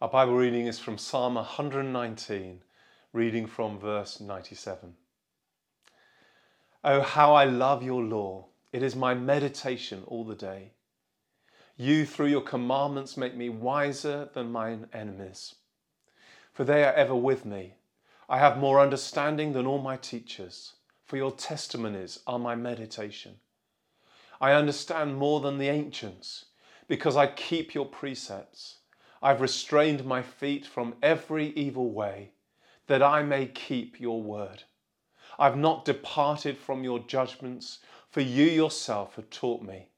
Our 0.00 0.08
Bible 0.08 0.36
reading 0.36 0.68
is 0.68 0.78
from 0.78 0.96
Psalm 0.96 1.34
119, 1.34 2.62
reading 3.12 3.48
from 3.48 3.80
verse 3.80 4.20
97. 4.20 4.94
Oh, 6.84 7.00
how 7.00 7.34
I 7.34 7.46
love 7.46 7.82
your 7.82 8.04
law! 8.04 8.46
It 8.72 8.84
is 8.84 8.94
my 8.94 9.14
meditation 9.14 10.04
all 10.06 10.22
the 10.22 10.36
day. 10.36 10.70
You, 11.76 12.06
through 12.06 12.28
your 12.28 12.42
commandments, 12.42 13.16
make 13.16 13.34
me 13.34 13.48
wiser 13.48 14.28
than 14.34 14.52
mine 14.52 14.86
enemies. 14.92 15.56
For 16.52 16.62
they 16.62 16.84
are 16.84 16.94
ever 16.94 17.16
with 17.16 17.44
me. 17.44 17.74
I 18.28 18.38
have 18.38 18.56
more 18.56 18.78
understanding 18.78 19.52
than 19.52 19.66
all 19.66 19.82
my 19.82 19.96
teachers, 19.96 20.74
for 21.06 21.16
your 21.16 21.32
testimonies 21.32 22.20
are 22.24 22.38
my 22.38 22.54
meditation. 22.54 23.40
I 24.40 24.52
understand 24.52 25.16
more 25.16 25.40
than 25.40 25.58
the 25.58 25.70
ancients, 25.70 26.44
because 26.86 27.16
I 27.16 27.26
keep 27.26 27.74
your 27.74 27.86
precepts. 27.86 28.76
I've 29.22 29.40
restrained 29.40 30.04
my 30.04 30.22
feet 30.22 30.64
from 30.64 30.94
every 31.02 31.48
evil 31.50 31.90
way, 31.90 32.30
that 32.86 33.02
I 33.02 33.22
may 33.22 33.46
keep 33.46 34.00
your 34.00 34.22
word. 34.22 34.62
I've 35.38 35.56
not 35.56 35.84
departed 35.84 36.56
from 36.56 36.84
your 36.84 36.98
judgments, 37.00 37.78
for 38.08 38.20
you 38.20 38.46
yourself 38.46 39.16
have 39.16 39.30
taught 39.30 39.62
me. 39.62 39.88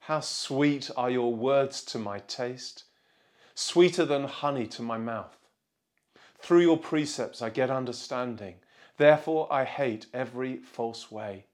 How 0.00 0.20
sweet 0.20 0.90
are 0.96 1.10
your 1.10 1.34
words 1.34 1.82
to 1.86 1.98
my 1.98 2.20
taste, 2.20 2.84
sweeter 3.54 4.04
than 4.04 4.24
honey 4.24 4.66
to 4.68 4.82
my 4.82 4.98
mouth. 4.98 5.36
Through 6.38 6.60
your 6.60 6.78
precepts 6.78 7.42
I 7.42 7.50
get 7.50 7.70
understanding, 7.70 8.56
therefore 8.98 9.52
I 9.52 9.64
hate 9.64 10.06
every 10.14 10.58
false 10.58 11.10
way. 11.10 11.46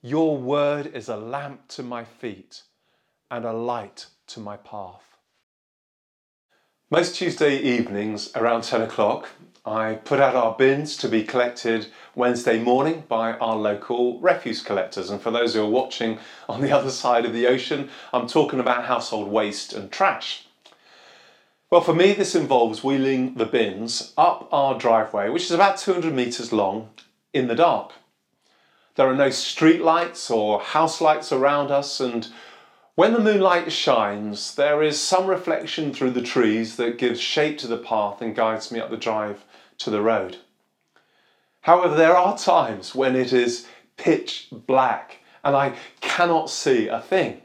Your 0.00 0.36
word 0.36 0.86
is 0.86 1.08
a 1.08 1.16
lamp 1.16 1.68
to 1.68 1.82
my 1.82 2.04
feet 2.04 2.62
and 3.30 3.44
a 3.44 3.52
light 3.52 4.06
to 4.28 4.40
my 4.40 4.56
path. 4.56 5.11
Most 6.92 7.14
Tuesday 7.14 7.56
evenings 7.56 8.30
around 8.34 8.64
10 8.64 8.82
o'clock, 8.82 9.30
I 9.64 9.94
put 9.94 10.20
out 10.20 10.34
our 10.36 10.54
bins 10.54 10.94
to 10.98 11.08
be 11.08 11.24
collected 11.24 11.86
Wednesday 12.14 12.58
morning 12.58 13.04
by 13.08 13.32
our 13.32 13.56
local 13.56 14.20
refuse 14.20 14.60
collectors. 14.60 15.08
And 15.08 15.18
for 15.18 15.30
those 15.30 15.54
who 15.54 15.62
are 15.62 15.70
watching 15.70 16.18
on 16.50 16.60
the 16.60 16.70
other 16.70 16.90
side 16.90 17.24
of 17.24 17.32
the 17.32 17.46
ocean, 17.46 17.88
I'm 18.12 18.26
talking 18.26 18.60
about 18.60 18.84
household 18.84 19.28
waste 19.28 19.72
and 19.72 19.90
trash. 19.90 20.46
Well, 21.70 21.80
for 21.80 21.94
me, 21.94 22.12
this 22.12 22.34
involves 22.34 22.84
wheeling 22.84 23.36
the 23.36 23.46
bins 23.46 24.12
up 24.18 24.46
our 24.52 24.78
driveway, 24.78 25.30
which 25.30 25.44
is 25.44 25.52
about 25.52 25.78
200 25.78 26.12
metres 26.12 26.52
long, 26.52 26.90
in 27.32 27.48
the 27.48 27.54
dark. 27.54 27.92
There 28.96 29.08
are 29.08 29.16
no 29.16 29.30
street 29.30 29.80
lights 29.80 30.30
or 30.30 30.60
house 30.60 31.00
lights 31.00 31.32
around 31.32 31.70
us, 31.70 32.00
and 32.00 32.28
when 32.94 33.14
the 33.14 33.20
moonlight 33.20 33.72
shines, 33.72 34.54
there 34.54 34.82
is 34.82 35.00
some 35.00 35.26
reflection 35.26 35.94
through 35.94 36.10
the 36.10 36.22
trees 36.22 36.76
that 36.76 36.98
gives 36.98 37.20
shape 37.20 37.56
to 37.58 37.66
the 37.66 37.78
path 37.78 38.20
and 38.20 38.36
guides 38.36 38.70
me 38.70 38.80
up 38.80 38.90
the 38.90 38.96
drive 38.98 39.44
to 39.78 39.88
the 39.88 40.02
road. 40.02 40.36
However, 41.62 41.94
there 41.94 42.16
are 42.16 42.36
times 42.36 42.94
when 42.94 43.16
it 43.16 43.32
is 43.32 43.66
pitch 43.96 44.48
black 44.50 45.18
and 45.42 45.56
I 45.56 45.74
cannot 46.00 46.50
see 46.50 46.88
a 46.88 47.00
thing. 47.00 47.40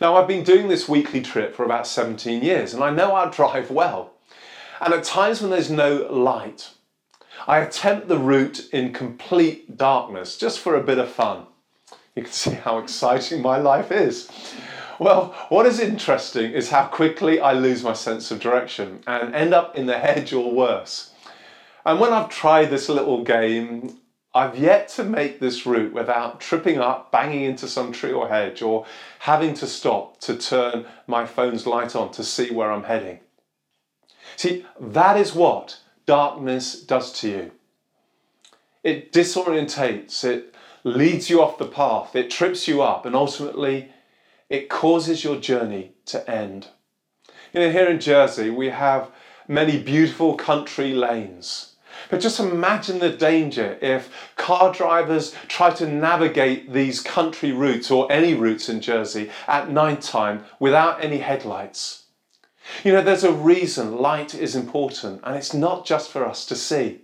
Now, 0.00 0.16
I've 0.16 0.26
been 0.26 0.42
doing 0.42 0.68
this 0.68 0.88
weekly 0.88 1.20
trip 1.20 1.54
for 1.54 1.64
about 1.64 1.86
17 1.86 2.42
years 2.42 2.74
and 2.74 2.82
I 2.82 2.90
know 2.90 3.14
I 3.14 3.30
drive 3.30 3.70
well. 3.70 4.14
And 4.80 4.92
at 4.92 5.04
times 5.04 5.40
when 5.40 5.50
there's 5.50 5.70
no 5.70 6.08
light, 6.10 6.70
I 7.46 7.58
attempt 7.58 8.08
the 8.08 8.18
route 8.18 8.68
in 8.72 8.92
complete 8.92 9.76
darkness 9.76 10.36
just 10.36 10.58
for 10.58 10.74
a 10.74 10.82
bit 10.82 10.98
of 10.98 11.08
fun. 11.08 11.46
You 12.16 12.22
can 12.22 12.32
see 12.32 12.50
how 12.52 12.78
exciting 12.78 13.42
my 13.42 13.58
life 13.58 13.90
is. 13.90 14.30
Well, 15.00 15.34
what 15.48 15.66
is 15.66 15.80
interesting 15.80 16.52
is 16.52 16.70
how 16.70 16.86
quickly 16.86 17.40
I 17.40 17.54
lose 17.54 17.82
my 17.82 17.92
sense 17.92 18.30
of 18.30 18.38
direction 18.38 19.02
and 19.06 19.34
end 19.34 19.52
up 19.52 19.76
in 19.76 19.86
the 19.86 19.98
hedge 19.98 20.32
or 20.32 20.52
worse. 20.52 21.10
And 21.84 21.98
when 21.98 22.12
I've 22.12 22.28
tried 22.28 22.66
this 22.66 22.88
little 22.88 23.24
game, 23.24 23.98
I've 24.32 24.56
yet 24.56 24.88
to 24.90 25.04
make 25.04 25.40
this 25.40 25.66
route 25.66 25.92
without 25.92 26.40
tripping 26.40 26.78
up, 26.78 27.10
banging 27.10 27.42
into 27.42 27.66
some 27.66 27.90
tree 27.92 28.12
or 28.12 28.28
hedge, 28.28 28.62
or 28.62 28.86
having 29.20 29.54
to 29.54 29.66
stop 29.66 30.20
to 30.20 30.36
turn 30.36 30.86
my 31.06 31.26
phone's 31.26 31.66
light 31.66 31.96
on 31.96 32.12
to 32.12 32.22
see 32.22 32.52
where 32.52 32.70
I'm 32.70 32.84
heading. 32.84 33.20
See, 34.36 34.64
that 34.80 35.16
is 35.16 35.34
what 35.34 35.78
darkness 36.06 36.80
does 36.80 37.12
to 37.20 37.28
you. 37.28 37.50
It 38.84 39.12
disorientates, 39.12 40.24
it 40.24 40.53
leads 40.84 41.30
you 41.30 41.42
off 41.42 41.58
the 41.58 41.66
path, 41.66 42.14
it 42.14 42.30
trips 42.30 42.68
you 42.68 42.82
up, 42.82 43.06
and 43.06 43.16
ultimately 43.16 43.90
it 44.48 44.68
causes 44.68 45.24
your 45.24 45.36
journey 45.36 45.92
to 46.06 46.30
end. 46.30 46.68
You 47.52 47.60
know, 47.60 47.70
here 47.70 47.88
in 47.88 47.98
Jersey, 47.98 48.50
we 48.50 48.68
have 48.68 49.10
many 49.48 49.82
beautiful 49.82 50.34
country 50.34 50.92
lanes. 50.92 51.76
But 52.10 52.20
just 52.20 52.40
imagine 52.40 52.98
the 52.98 53.10
danger 53.10 53.78
if 53.80 54.10
car 54.36 54.72
drivers 54.72 55.34
try 55.48 55.70
to 55.70 55.88
navigate 55.88 56.72
these 56.72 57.00
country 57.00 57.52
routes 57.52 57.90
or 57.90 58.10
any 58.10 58.34
routes 58.34 58.68
in 58.68 58.80
Jersey 58.80 59.30
at 59.46 59.70
night 59.70 60.02
time 60.02 60.44
without 60.58 61.02
any 61.02 61.18
headlights. 61.18 62.04
You 62.82 62.92
know, 62.92 63.02
there's 63.02 63.24
a 63.24 63.32
reason 63.32 63.98
light 63.98 64.34
is 64.34 64.56
important, 64.56 65.20
and 65.22 65.36
it's 65.36 65.54
not 65.54 65.86
just 65.86 66.10
for 66.10 66.26
us 66.26 66.44
to 66.46 66.56
see. 66.56 67.03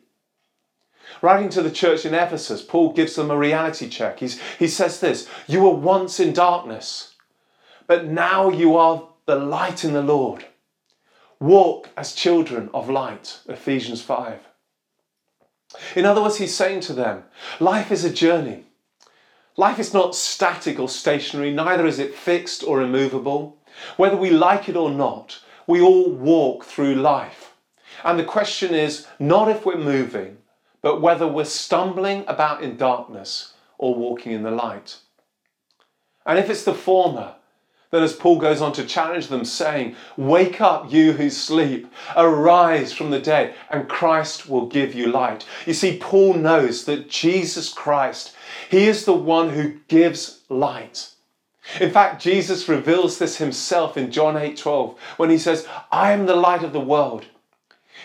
Writing 1.23 1.49
to 1.51 1.63
the 1.63 1.71
church 1.71 2.07
in 2.07 2.15
Ephesus, 2.15 2.63
Paul 2.63 2.93
gives 2.93 3.15
them 3.15 3.31
a 3.31 3.37
reality 3.37 3.89
check. 3.89 4.21
He's, 4.21 4.41
he 4.59 4.69
says 4.69 5.01
this 5.01 5.29
You 5.47 5.63
were 5.63 5.75
once 5.75 6.21
in 6.21 6.33
darkness, 6.33 7.15
but 7.87 8.07
now 8.07 8.51
you 8.51 8.77
are 8.77 9.09
the 9.27 9.37
light 9.37 9.85
in 9.85 9.93
the 9.93 10.03
Lord. 10.03 10.47
Walk 11.41 11.89
as 11.97 12.15
children 12.15 12.69
of 12.75 12.91
light. 12.91 13.41
Ephesians 13.49 14.03
5. 14.03 14.41
In 15.95 16.05
other 16.05 16.23
words, 16.23 16.37
he's 16.37 16.55
saying 16.55 16.81
to 16.81 16.93
them, 16.93 17.25
life 17.61 17.91
is 17.91 18.05
a 18.05 18.13
journey. 18.13 18.65
Life 19.57 19.79
is 19.79 19.95
not 19.95 20.15
static 20.15 20.79
or 20.79 20.89
stationary, 20.89 21.53
neither 21.53 21.87
is 21.87 21.99
it 21.99 22.15
fixed 22.15 22.65
or 22.65 22.83
immovable. 22.83 23.59
Whether 23.97 24.17
we 24.17 24.31
like 24.31 24.69
it 24.69 24.77
or 24.77 24.91
not, 24.91 25.41
we 25.67 25.81
all 25.81 26.11
walk 26.11 26.65
through 26.65 26.95
life. 26.97 27.55
And 28.05 28.19
the 28.19 28.25
question 28.25 28.75
is 28.75 29.07
not 29.19 29.49
if 29.49 29.65
we're 29.65 29.77
moving, 29.77 30.39
but 30.83 31.01
whether 31.01 31.27
we're 31.27 31.45
stumbling 31.45 32.25
about 32.27 32.63
in 32.63 32.77
darkness 32.77 33.55
or 33.79 33.95
walking 33.95 34.33
in 34.33 34.43
the 34.43 34.51
light. 34.51 34.99
And 36.27 36.39
if 36.39 36.51
it's 36.51 36.65
the 36.65 36.75
former, 36.75 37.35
then 37.91 38.03
as 38.03 38.13
Paul 38.13 38.39
goes 38.39 38.63
on 38.63 38.73
to 38.75 38.85
challenge 38.85 39.29
them, 39.29 39.45
saying, 39.45 39.97
Wake 40.17 40.61
up, 40.61 40.93
you 40.93 41.13
who 41.13 41.29
sleep, 41.29 41.93
arise 42.17 42.93
from 42.93 43.11
the 43.11 43.19
dead, 43.19 43.55
and 43.69 43.89
Christ 43.89 44.49
will 44.49 44.67
give 44.67 44.95
you 44.95 45.07
light. 45.07 45.45
You 45.67 45.75
see, 45.75 45.99
Paul 45.99 46.35
knows 46.35 46.85
that 46.85 47.09
Jesus 47.09 47.73
Christ, 47.73 48.35
He 48.71 48.87
is 48.87 49.05
the 49.05 49.15
one 49.15 49.51
who 49.51 49.81
gives 49.89 50.41
light. 50.49 51.11
In 51.81 51.91
fact, 51.91 52.23
Jesus 52.23 52.69
reveals 52.69 53.19
this 53.19 53.37
himself 53.37 53.97
in 53.97 54.11
John 54.11 54.37
8 54.37 54.57
12 54.57 54.99
when 55.19 55.31
he 55.31 55.39
says, 55.39 55.69
I 55.93 56.13
am 56.13 56.27
the 56.27 56.35
light 56.35 56.65
of 56.65 56.73
the 56.73 56.81
world. 56.81 57.27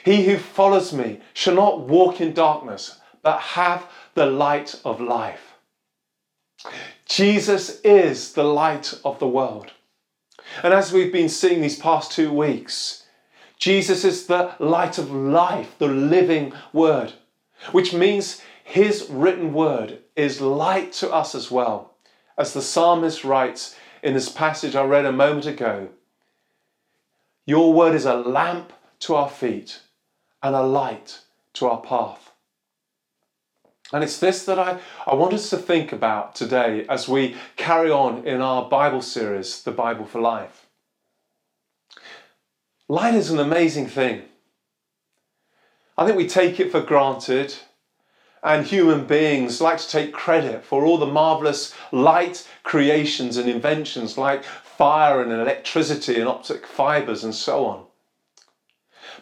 He 0.04 0.26
who 0.26 0.38
follows 0.38 0.94
me 0.94 1.22
shall 1.34 1.56
not 1.56 1.82
walk 1.82 2.22
in 2.22 2.34
darkness, 2.34 3.00
but 3.22 3.40
have 3.40 3.90
the 4.14 4.26
light 4.26 4.80
of 4.86 5.02
life. 5.02 5.56
Jesus 7.06 7.80
is 7.82 8.34
the 8.34 8.44
light 8.44 8.94
of 9.04 9.20
the 9.20 9.28
world. 9.28 9.72
And 10.64 10.74
as 10.74 10.92
we've 10.92 11.14
been 11.14 11.30
seeing 11.30 11.62
these 11.62 11.80
past 11.80 12.12
two 12.12 12.32
weeks, 12.32 13.04
Jesus 13.58 14.04
is 14.04 14.28
the 14.28 14.54
light 14.60 14.98
of 14.98 15.12
life, 15.12 15.76
the 15.78 15.88
living 15.88 16.54
word, 16.74 17.14
which 17.72 17.94
means 17.94 18.42
his 18.64 19.08
written 19.10 19.54
word 19.54 20.00
is 20.16 20.42
light 20.42 20.92
to 20.94 21.12
us 21.12 21.36
as 21.36 21.50
well. 21.50 21.96
As 22.38 22.54
the 22.54 22.62
psalmist 22.62 23.24
writes 23.24 23.76
in 24.04 24.14
this 24.14 24.30
passage 24.30 24.76
I 24.76 24.84
read 24.84 25.06
a 25.06 25.12
moment 25.12 25.46
ago, 25.46 25.90
Your 27.46 27.74
word 27.74 27.96
is 27.96 28.06
a 28.06 28.16
lamp 28.16 28.74
to 29.00 29.16
our 29.16 29.30
feet 29.30 29.80
and 30.46 30.56
a 30.56 30.62
light 30.62 31.22
to 31.54 31.66
our 31.66 31.82
path. 31.82 32.32
And 33.92 34.04
it's 34.04 34.20
this 34.20 34.46
that 34.46 34.60
I, 34.60 34.80
I 35.08 35.16
want 35.16 35.34
us 35.34 35.50
to 35.50 35.58
think 35.58 35.92
about 35.92 36.36
today 36.36 36.86
as 36.88 37.10
we 37.10 37.36
carry 37.56 37.90
on 37.90 38.28
in 38.28 38.42
our 38.42 38.70
Bible 38.70 39.02
series, 39.02 39.64
The 39.64 39.72
Bible 39.72 40.06
for 40.06 40.22
Life. 40.22 40.68
Light 42.88 43.16
is 43.16 43.32
an 43.32 43.40
amazing 43.40 43.88
thing. 43.88 44.22
I 45.98 46.06
think 46.06 46.16
we 46.16 46.28
take 46.28 46.60
it 46.60 46.72
for 46.72 46.82
granted, 46.82 47.56
and 48.44 48.68
human 48.68 49.08
beings 49.08 49.60
like 49.62 49.80
to 49.80 49.90
take 49.90 50.14
credit 50.14 50.64
for 50.64 50.86
all 50.86 51.00
the 51.00 51.08
marvelous 51.08 51.74
light 51.92 52.48
creations 52.62 53.38
and 53.38 53.50
inventions 53.50 54.16
like 54.16 54.44
fire 54.44 55.24
and 55.24 55.32
electricity 55.32 56.20
and 56.20 56.30
optic 56.30 56.68
fibers 56.68 57.24
and 57.24 57.34
so 57.34 57.66
on. 57.66 57.85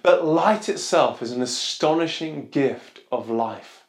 But 0.03 0.25
light 0.25 0.69
itself 0.69 1.21
is 1.21 1.31
an 1.31 1.41
astonishing 1.41 2.50
gift 2.50 3.00
of 3.11 3.29
life. 3.29 3.85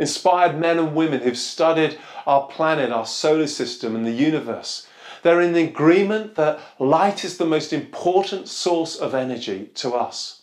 Inspired 0.00 0.58
men 0.58 0.78
and 0.78 0.94
women 0.94 1.20
who've 1.20 1.38
studied 1.38 1.98
our 2.26 2.46
planet, 2.48 2.90
our 2.90 3.06
solar 3.06 3.46
system, 3.46 3.94
and 3.94 4.04
the 4.04 4.12
universe 4.12 4.88
they're 5.22 5.40
in 5.40 5.54
agreement 5.54 6.34
that 6.36 6.60
light 6.78 7.24
is 7.24 7.38
the 7.38 7.46
most 7.46 7.72
important 7.72 8.48
source 8.48 8.96
of 8.96 9.14
energy 9.14 9.70
to 9.74 9.94
us. 9.94 10.42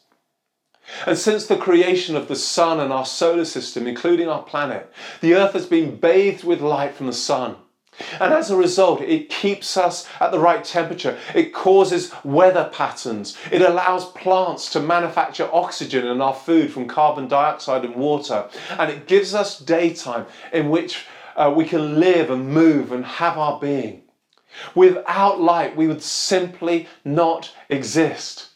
And 1.06 1.18
since 1.18 1.48
the 1.48 1.58
creation 1.58 2.16
of 2.16 2.28
the 2.28 2.36
sun 2.36 2.80
and 2.80 2.94
our 2.94 3.06
solar 3.06 3.46
system, 3.46 3.88
including 3.88 4.28
our 4.28 4.44
planet, 4.44 4.92
the 5.22 5.34
earth 5.34 5.54
has 5.54 5.66
been 5.66 5.96
bathed 5.96 6.44
with 6.44 6.62
light 6.62 6.94
from 6.94 7.08
the 7.08 7.14
sun. 7.14 7.56
And 8.20 8.34
as 8.34 8.50
a 8.50 8.58
result, 8.58 9.02
it 9.02 9.30
keeps 9.30 9.78
us 9.78 10.08
at 10.20 10.32
the 10.32 10.40
right 10.40 10.64
temperature. 10.64 11.18
It 11.34 11.54
causes 11.54 12.12
weather 12.24 12.70
patterns. 12.72 13.38
It 13.52 13.62
allows 13.62 14.12
plants 14.12 14.70
to 14.72 14.80
manufacture 14.80 15.50
oxygen 15.52 16.08
in 16.08 16.22
our 16.22 16.34
food 16.34 16.72
from 16.72 16.88
carbon 16.88 17.28
dioxide 17.28 17.86
and 17.86 17.96
water. 17.96 18.50
And 18.72 18.92
it 18.92 19.08
gives 19.08 19.34
us 19.34 19.60
daytime 19.60 20.26
in 20.52 20.70
which 20.70 21.06
uh, 21.36 21.54
we 21.56 21.66
can 21.66 22.00
live 22.00 22.30
and 22.30 22.50
move 22.50 22.92
and 22.92 23.06
have 23.06 23.38
our 23.38 23.60
being. 23.60 24.04
Without 24.74 25.42
light, 25.42 25.76
we 25.76 25.88
would 25.88 26.02
simply 26.02 26.88
not 27.04 27.54
exist. 27.70 28.50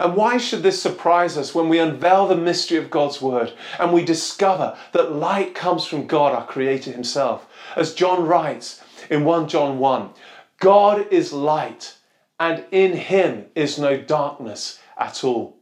And 0.00 0.16
why 0.16 0.36
should 0.36 0.62
this 0.62 0.80
surprise 0.82 1.36
us 1.36 1.54
when 1.54 1.68
we 1.68 1.78
unveil 1.78 2.26
the 2.26 2.36
mystery 2.36 2.78
of 2.78 2.90
God's 2.90 3.22
Word 3.22 3.52
and 3.78 3.92
we 3.92 4.04
discover 4.04 4.76
that 4.92 5.12
light 5.12 5.54
comes 5.54 5.84
from 5.84 6.06
God, 6.06 6.34
our 6.34 6.46
Creator 6.46 6.92
Himself? 6.92 7.46
As 7.76 7.94
John 7.94 8.26
writes 8.26 8.82
in 9.10 9.24
1 9.24 9.48
John 9.48 9.78
1 9.78 10.10
God 10.58 11.12
is 11.12 11.32
light, 11.32 11.96
and 12.40 12.64
in 12.70 12.94
Him 12.94 13.46
is 13.54 13.78
no 13.78 13.96
darkness 13.96 14.80
at 14.96 15.22
all. 15.22 15.58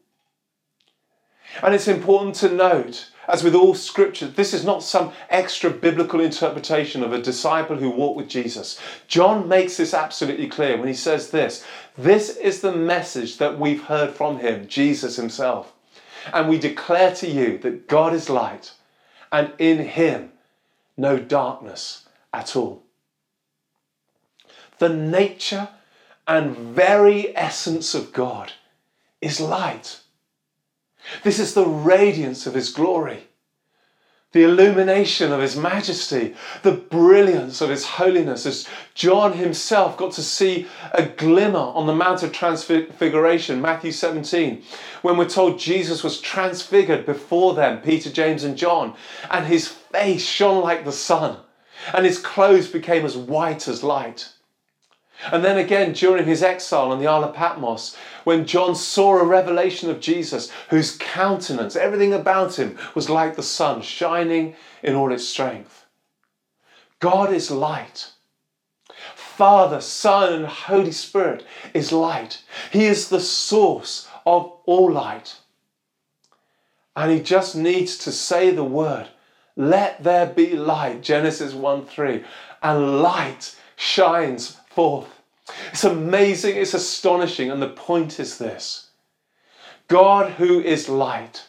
And 1.62 1.75
it's 1.75 1.88
important 1.88 2.37
to 2.37 2.49
note 2.49 3.11
as 3.29 3.43
with 3.43 3.55
all 3.55 3.75
scripture, 3.75 4.26
this 4.26 4.53
is 4.53 4.65
not 4.65 4.82
some 4.82 5.12
extra 5.31 5.71
biblical 5.71 6.21
interpretation 6.21 7.03
of 7.03 7.12
a 7.12 7.23
disciple 7.23 7.76
who 7.76 7.91
walked 7.91 8.17
with 8.17 8.29
Jesus. 8.29 8.79
John 9.09 9.49
makes 9.49 9.76
this 9.76 9.94
absolutely 9.94 10.49
clear 10.49 10.76
when 10.76 10.88
he 10.88 10.94
says 10.94 11.31
this 11.31 11.65
This 11.97 12.37
is 12.37 12.61
the 12.61 12.75
message 12.75 13.38
that 13.38 13.59
we've 13.59 13.85
heard 13.85 14.11
from 14.11 14.38
him, 14.38 14.69
Jesus 14.69 15.17
himself. 15.17 15.73
And 16.32 16.49
we 16.49 16.59
declare 16.59 17.15
to 17.17 17.29
you 17.29 17.59
that 17.59 17.88
God 17.88 18.15
is 18.15 18.31
light, 18.31 18.73
and 19.31 19.53
in 19.59 19.79
him 19.79 20.32
no 20.97 21.19
darkness 21.19 22.09
at 22.32 22.56
all. 22.56 22.82
The 24.79 24.88
nature 24.88 25.69
and 26.26 26.56
very 26.56 27.37
essence 27.37 27.94
of 27.94 28.12
God 28.12 28.53
is 29.21 29.41
light. 29.41 30.00
This 31.22 31.38
is 31.38 31.54
the 31.54 31.66
radiance 31.66 32.46
of 32.46 32.54
His 32.54 32.70
glory, 32.70 33.24
the 34.32 34.42
illumination 34.42 35.32
of 35.32 35.40
His 35.40 35.56
majesty, 35.56 36.34
the 36.62 36.72
brilliance 36.72 37.60
of 37.60 37.70
His 37.70 37.84
holiness. 37.84 38.46
As 38.46 38.66
John 38.94 39.34
himself 39.34 39.96
got 39.96 40.12
to 40.12 40.22
see 40.22 40.66
a 40.92 41.04
glimmer 41.04 41.58
on 41.58 41.86
the 41.86 41.94
Mount 41.94 42.22
of 42.22 42.32
Transfiguration, 42.32 43.60
Matthew 43.60 43.92
17, 43.92 44.62
when 45.02 45.16
we're 45.16 45.28
told 45.28 45.58
Jesus 45.58 46.02
was 46.02 46.20
transfigured 46.20 47.04
before 47.06 47.54
them, 47.54 47.80
Peter, 47.82 48.10
James, 48.10 48.44
and 48.44 48.56
John, 48.56 48.94
and 49.30 49.46
his 49.46 49.68
face 49.68 50.24
shone 50.24 50.62
like 50.62 50.84
the 50.84 50.92
sun, 50.92 51.38
and 51.92 52.06
his 52.06 52.18
clothes 52.18 52.68
became 52.68 53.04
as 53.04 53.16
white 53.16 53.68
as 53.68 53.82
light. 53.82 54.30
And 55.32 55.44
then 55.44 55.58
again, 55.58 55.93
during 55.93 56.26
his 56.26 56.43
exile 56.43 56.93
on 56.93 56.99
the 56.99 57.06
Isle 57.06 57.25
of 57.25 57.34
Patmos, 57.34 57.96
when 58.25 58.46
John 58.46 58.75
saw 58.75 59.19
a 59.19 59.25
revelation 59.25 59.90
of 59.90 60.00
Jesus, 60.00 60.50
whose 60.70 60.96
countenance, 60.96 61.76
everything 61.76 62.12
about 62.12 62.58
him, 62.58 62.76
was 62.94 63.08
like 63.08 63.37
the 63.37 63.43
sun, 63.43 63.82
shining 63.82 64.56
in 64.82 64.94
all 64.94 65.12
its 65.12 65.26
strength. 65.26 65.87
God 67.00 67.32
is 67.32 67.50
light. 67.50 68.11
Father, 69.14 69.81
Son, 69.81 70.32
and 70.32 70.46
Holy 70.46 70.93
Spirit 70.93 71.44
is 71.72 71.90
light. 71.90 72.43
He 72.70 72.84
is 72.84 73.08
the 73.08 73.20
source 73.20 74.08
of 74.25 74.52
all 74.64 74.93
light. 74.93 75.37
And 76.96 77.11
he 77.11 77.20
just 77.20 77.56
needs 77.56 77.99
to 77.99 78.12
say 78.12 78.50
the 78.50 78.64
word, 78.64 79.08
let 79.56 80.02
there 80.02 80.26
be 80.26 80.56
light, 80.56 81.02
Genesis 81.02 81.52
1 81.52 81.87
3, 81.87 82.25
and 82.62 83.02
light 83.02 83.56
shines 83.76 84.56
forth. 84.75 85.09
It's 85.71 85.85
amazing, 85.85 86.56
it's 86.56 86.75
astonishing, 86.75 87.50
and 87.50 87.61
the 87.61 87.69
point 87.69 88.19
is 88.19 88.38
this 88.38 88.88
God, 89.88 90.32
who 90.32 90.61
is 90.61 90.88
light, 90.88 91.47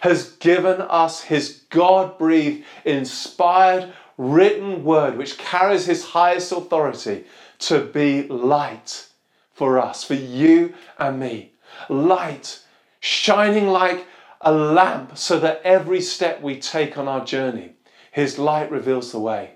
has 0.00 0.32
given 0.32 0.80
us 0.80 1.22
his 1.22 1.62
God 1.70 2.18
breathed, 2.18 2.64
inspired, 2.84 3.92
written 4.18 4.84
word, 4.84 5.16
which 5.16 5.38
carries 5.38 5.86
his 5.86 6.04
highest 6.04 6.52
authority 6.52 7.24
to 7.60 7.84
be 7.84 8.26
light 8.28 9.06
for 9.54 9.78
us, 9.78 10.02
for 10.02 10.14
you 10.14 10.74
and 10.98 11.20
me. 11.20 11.52
Light, 11.88 12.62
shining 12.98 13.68
like 13.68 14.06
a 14.40 14.52
lamp, 14.52 15.16
so 15.16 15.38
that 15.38 15.62
every 15.62 16.00
step 16.00 16.42
we 16.42 16.58
take 16.58 16.98
on 16.98 17.06
our 17.06 17.24
journey, 17.24 17.74
his 18.10 18.38
light 18.38 18.70
reveals 18.70 19.12
the 19.12 19.20
way 19.20 19.52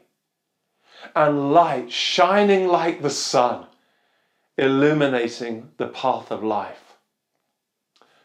and 1.14 1.52
light 1.52 1.92
shining 1.92 2.68
like 2.68 3.02
the 3.02 3.10
sun, 3.10 3.66
illuminating 4.58 5.70
the 5.76 5.88
path 5.88 6.30
of 6.30 6.42
life. 6.42 6.96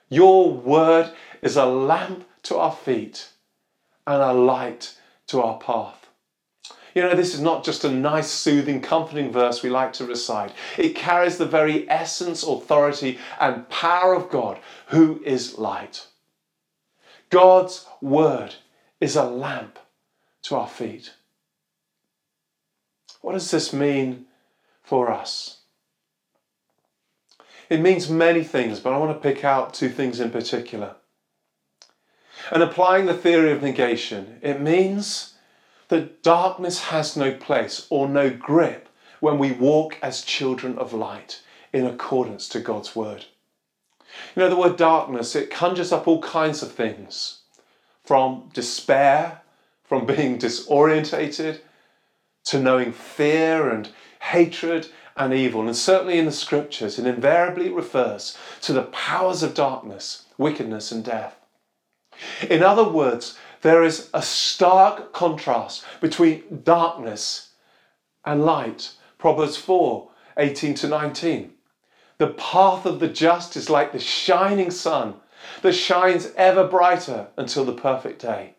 Your 0.10 0.51
word 0.51 1.12
is 1.42 1.56
a 1.56 1.66
lamp 1.66 2.25
to 2.44 2.57
our 2.57 2.74
feet 2.74 3.30
and 4.06 4.22
a 4.22 4.33
light 4.33 4.98
to 5.28 5.42
our 5.42 5.57
path. 5.60 6.10
You 6.94 7.04
know, 7.04 7.16
this 7.16 7.33
is 7.33 7.39
not 7.39 7.63
just 7.63 7.86
a 7.86 7.92
nice, 7.92 8.30
soothing, 8.30 8.81
comforting 8.81 9.31
verse 9.31 9.63
we 9.63 9.69
like 9.69 9.94
to 9.94 10.06
recite. 10.06 10.51
It 10.77 10.95
carries 10.95 11.38
the 11.38 11.45
very 11.45 11.89
essence, 11.89 12.44
authority, 12.44 13.18
and 13.39 13.69
power 13.69 14.13
of 14.13 14.30
God, 14.30 14.60
who 14.88 15.22
is 15.24 15.57
light. 15.57 16.07
God's 17.30 17.86
word 18.01 18.56
is 19.00 19.16
a 19.16 19.24
lamp 19.24 19.80
to 20.44 20.56
our 20.57 20.68
feet. 20.68 21.13
What 23.22 23.34
does 23.34 23.52
this 23.52 23.72
mean 23.72 24.26
for 24.84 25.12
us? 25.12 25.60
It 27.70 27.80
means 27.80 28.10
many 28.10 28.44
things, 28.44 28.80
but 28.80 28.94
I 28.94 28.98
want 28.98 29.14
to 29.16 29.30
pick 29.30 29.46
out 29.46 29.74
two 29.74 29.90
things 29.90 30.20
in 30.20 30.32
particular. 30.32 30.96
And 32.52 32.62
applying 32.62 33.06
the 33.06 33.14
theory 33.14 33.52
of 33.52 33.62
negation, 33.62 34.40
it 34.42 34.60
means 34.60 35.36
that 35.88 36.24
darkness 36.24 36.86
has 36.86 37.16
no 37.16 37.32
place 37.34 37.88
or 37.90 38.10
no 38.10 38.30
grip 38.30 38.90
when 39.20 39.38
we 39.38 39.52
walk 39.52 39.98
as 40.02 40.24
children 40.24 40.78
of 40.78 40.94
light 40.94 41.42
in 41.72 41.86
accordance 41.86 42.50
to 42.50 42.60
God's 42.60 42.96
word. 42.96 43.26
You 44.36 44.42
know, 44.42 44.50
the 44.50 44.58
word 44.58 44.75
darkness, 44.75 45.36
it 45.36 45.51
conjures 45.51 45.92
up 45.92 46.08
all 46.08 46.22
kinds 46.22 46.62
of 46.62 46.72
things 46.72 47.42
from 48.04 48.50
despair, 48.54 49.42
from 49.84 50.06
being 50.06 50.38
disorientated, 50.38 51.60
to 52.45 52.60
knowing 52.60 52.91
fear 52.91 53.69
and 53.69 53.89
hatred 54.19 54.88
and 55.15 55.33
evil. 55.33 55.62
And 55.62 55.75
certainly 55.75 56.17
in 56.17 56.25
the 56.25 56.31
scriptures, 56.31 56.98
it 56.98 57.05
invariably 57.05 57.69
refers 57.69 58.38
to 58.62 58.74
the 58.74 58.83
powers 58.83 59.43
of 59.43 59.53
darkness, 59.53 60.25
wickedness, 60.38 60.91
and 60.91 61.03
death. 61.03 61.36
In 62.50 62.63
other 62.63 62.88
words, 62.88 63.38
there 63.62 63.83
is 63.83 64.10
a 64.13 64.21
stark 64.21 65.13
contrast 65.13 65.83
between 66.00 66.62
darkness 66.63 67.50
and 68.25 68.45
light. 68.45 68.93
Proverbs 69.17 69.57
4 69.57 70.10
18 70.38 70.74
to 70.75 70.88
19. 70.88 71.53
The 72.17 72.27
path 72.27 72.86
of 72.86 73.00
the 73.00 73.07
just 73.07 73.55
is 73.55 73.69
like 73.69 73.91
the 73.91 74.00
shining 74.00 74.71
sun 74.71 75.15
that 75.62 75.74
shines 75.74 76.31
ever 76.36 76.67
brighter 76.67 77.27
until 77.38 77.65
the 77.65 77.74
perfect 77.74 78.21
day. 78.21 78.55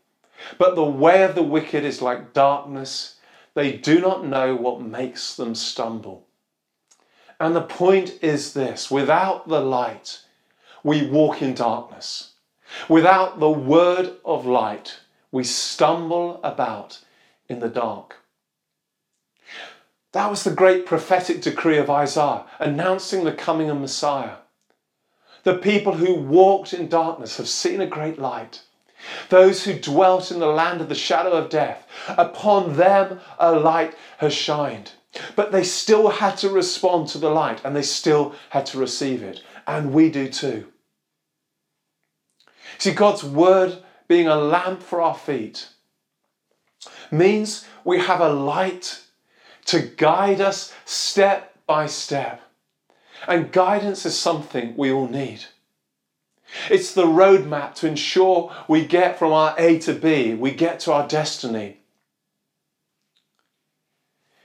But 0.58 0.74
the 0.74 0.84
way 0.84 1.22
of 1.22 1.34
the 1.34 1.42
wicked 1.42 1.84
is 1.84 2.02
like 2.02 2.32
darkness 2.32 3.16
they 3.54 3.72
do 3.72 4.00
not 4.00 4.26
know 4.26 4.54
what 4.56 4.80
makes 4.80 5.34
them 5.36 5.54
stumble. 5.54 6.26
And 7.38 7.54
the 7.54 7.62
point 7.62 8.18
is 8.22 8.54
this 8.54 8.90
without 8.90 9.48
the 9.48 9.60
light, 9.60 10.20
we 10.84 11.06
walk 11.06 11.42
in 11.42 11.54
darkness. 11.54 12.32
Without 12.88 13.40
the 13.40 13.50
word 13.50 14.14
of 14.24 14.46
light, 14.46 15.00
we 15.30 15.44
stumble 15.44 16.40
about 16.42 17.00
in 17.48 17.60
the 17.60 17.68
dark. 17.68 18.16
That 20.12 20.30
was 20.30 20.44
the 20.44 20.50
great 20.50 20.86
prophetic 20.86 21.40
decree 21.40 21.78
of 21.78 21.90
Isaiah, 21.90 22.44
announcing 22.58 23.24
the 23.24 23.32
coming 23.32 23.70
of 23.70 23.80
Messiah. 23.80 24.36
The 25.44 25.56
people 25.56 25.94
who 25.94 26.14
walked 26.14 26.72
in 26.72 26.88
darkness 26.88 27.38
have 27.38 27.48
seen 27.48 27.80
a 27.80 27.86
great 27.86 28.18
light. 28.18 28.62
Those 29.28 29.64
who 29.64 29.78
dwelt 29.78 30.30
in 30.30 30.38
the 30.38 30.46
land 30.46 30.80
of 30.80 30.88
the 30.88 30.94
shadow 30.94 31.32
of 31.32 31.50
death, 31.50 31.86
upon 32.08 32.76
them 32.76 33.20
a 33.38 33.52
light 33.52 33.94
has 34.18 34.34
shined. 34.34 34.92
But 35.36 35.52
they 35.52 35.64
still 35.64 36.08
had 36.08 36.36
to 36.38 36.48
respond 36.48 37.08
to 37.08 37.18
the 37.18 37.30
light 37.30 37.60
and 37.64 37.76
they 37.76 37.82
still 37.82 38.34
had 38.50 38.66
to 38.66 38.78
receive 38.78 39.22
it. 39.22 39.42
And 39.66 39.92
we 39.92 40.10
do 40.10 40.28
too. 40.28 40.66
See, 42.78 42.92
God's 42.92 43.22
word 43.22 43.82
being 44.08 44.26
a 44.26 44.36
lamp 44.36 44.82
for 44.82 45.00
our 45.00 45.14
feet 45.14 45.68
means 47.10 47.66
we 47.84 47.98
have 47.98 48.20
a 48.20 48.32
light 48.32 49.02
to 49.66 49.80
guide 49.80 50.40
us 50.40 50.72
step 50.84 51.56
by 51.66 51.86
step. 51.86 52.40
And 53.28 53.52
guidance 53.52 54.04
is 54.04 54.18
something 54.18 54.74
we 54.76 54.90
all 54.90 55.06
need. 55.06 55.44
It's 56.70 56.92
the 56.92 57.06
roadmap 57.06 57.74
to 57.76 57.88
ensure 57.88 58.54
we 58.68 58.84
get 58.84 59.18
from 59.18 59.32
our 59.32 59.54
A 59.58 59.78
to 59.80 59.94
B, 59.94 60.34
we 60.34 60.50
get 60.50 60.80
to 60.80 60.92
our 60.92 61.06
destiny. 61.06 61.78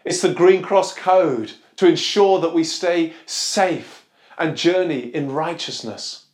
It's 0.05 0.21
the 0.21 0.33
Green 0.33 0.61
Cross 0.61 0.95
Code 0.95 1.53
to 1.75 1.87
ensure 1.87 2.39
that 2.39 2.53
we 2.53 2.63
stay 2.63 3.13
safe 3.25 4.07
and 4.37 4.55
journey 4.55 4.99
in 4.99 5.31
righteousness. 5.31 6.25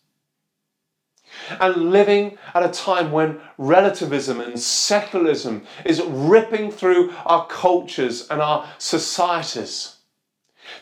And 1.59 1.91
living 1.91 2.37
at 2.53 2.63
a 2.63 2.69
time 2.69 3.11
when 3.11 3.41
relativism 3.57 4.39
and 4.39 4.59
secularism 4.59 5.65
is 5.83 6.01
ripping 6.01 6.71
through 6.71 7.13
our 7.25 7.47
cultures 7.47 8.27
and 8.29 8.41
our 8.41 8.69
societies. 8.77 9.97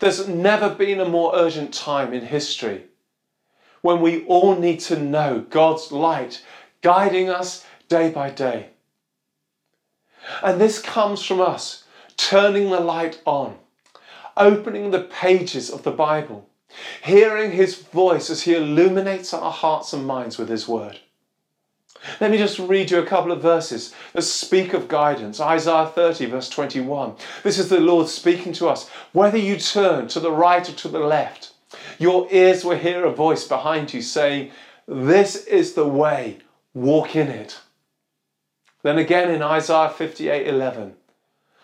There's 0.01 0.27
never 0.27 0.69
been 0.69 0.99
a 0.99 1.07
more 1.07 1.31
urgent 1.33 1.73
time 1.73 2.13
in 2.13 2.25
history 2.25 2.90
when 3.81 4.01
we 4.01 4.25
all 4.25 4.55
need 4.55 4.79
to 4.79 4.99
know 4.99 5.45
God's 5.49 5.91
light 5.91 6.43
guiding 6.81 7.29
us 7.29 7.65
day 7.89 8.09
by 8.09 8.29
day. 8.29 8.69
And 10.43 10.59
this 10.59 10.81
comes 10.81 11.23
from 11.23 11.41
us 11.41 11.85
turning 12.17 12.69
the 12.69 12.79
light 12.79 13.21
on, 13.25 13.57
opening 14.37 14.91
the 14.91 15.01
pages 15.01 15.69
of 15.69 15.83
the 15.83 15.91
Bible, 15.91 16.47
hearing 17.03 17.51
His 17.51 17.75
voice 17.75 18.29
as 18.29 18.43
He 18.43 18.55
illuminates 18.55 19.33
our 19.33 19.51
hearts 19.51 19.93
and 19.93 20.05
minds 20.05 20.37
with 20.37 20.49
His 20.49 20.67
word. 20.67 20.99
Let 22.19 22.31
me 22.31 22.37
just 22.37 22.57
read 22.57 22.89
you 22.89 22.99
a 22.99 23.05
couple 23.05 23.31
of 23.31 23.41
verses 23.41 23.93
that 24.13 24.23
speak 24.23 24.73
of 24.73 24.87
guidance. 24.87 25.39
Isaiah 25.39 25.87
30, 25.87 26.25
verse 26.27 26.49
21. 26.49 27.15
This 27.43 27.59
is 27.59 27.69
the 27.69 27.79
Lord 27.79 28.07
speaking 28.07 28.53
to 28.53 28.69
us. 28.69 28.89
Whether 29.11 29.37
you 29.37 29.57
turn 29.57 30.07
to 30.09 30.19
the 30.19 30.31
right 30.31 30.67
or 30.67 30.73
to 30.73 30.87
the 30.87 30.99
left, 30.99 31.50
your 32.01 32.27
ears 32.31 32.65
will 32.65 32.77
hear 32.77 33.05
a 33.05 33.11
voice 33.11 33.47
behind 33.47 33.93
you 33.93 34.01
saying, 34.01 34.51
This 34.87 35.45
is 35.45 35.73
the 35.73 35.87
way, 35.87 36.39
walk 36.73 37.15
in 37.15 37.27
it. 37.27 37.59
Then 38.81 38.97
again 38.97 39.29
in 39.29 39.43
Isaiah 39.43 39.89
58, 39.89 40.47
11, 40.47 40.95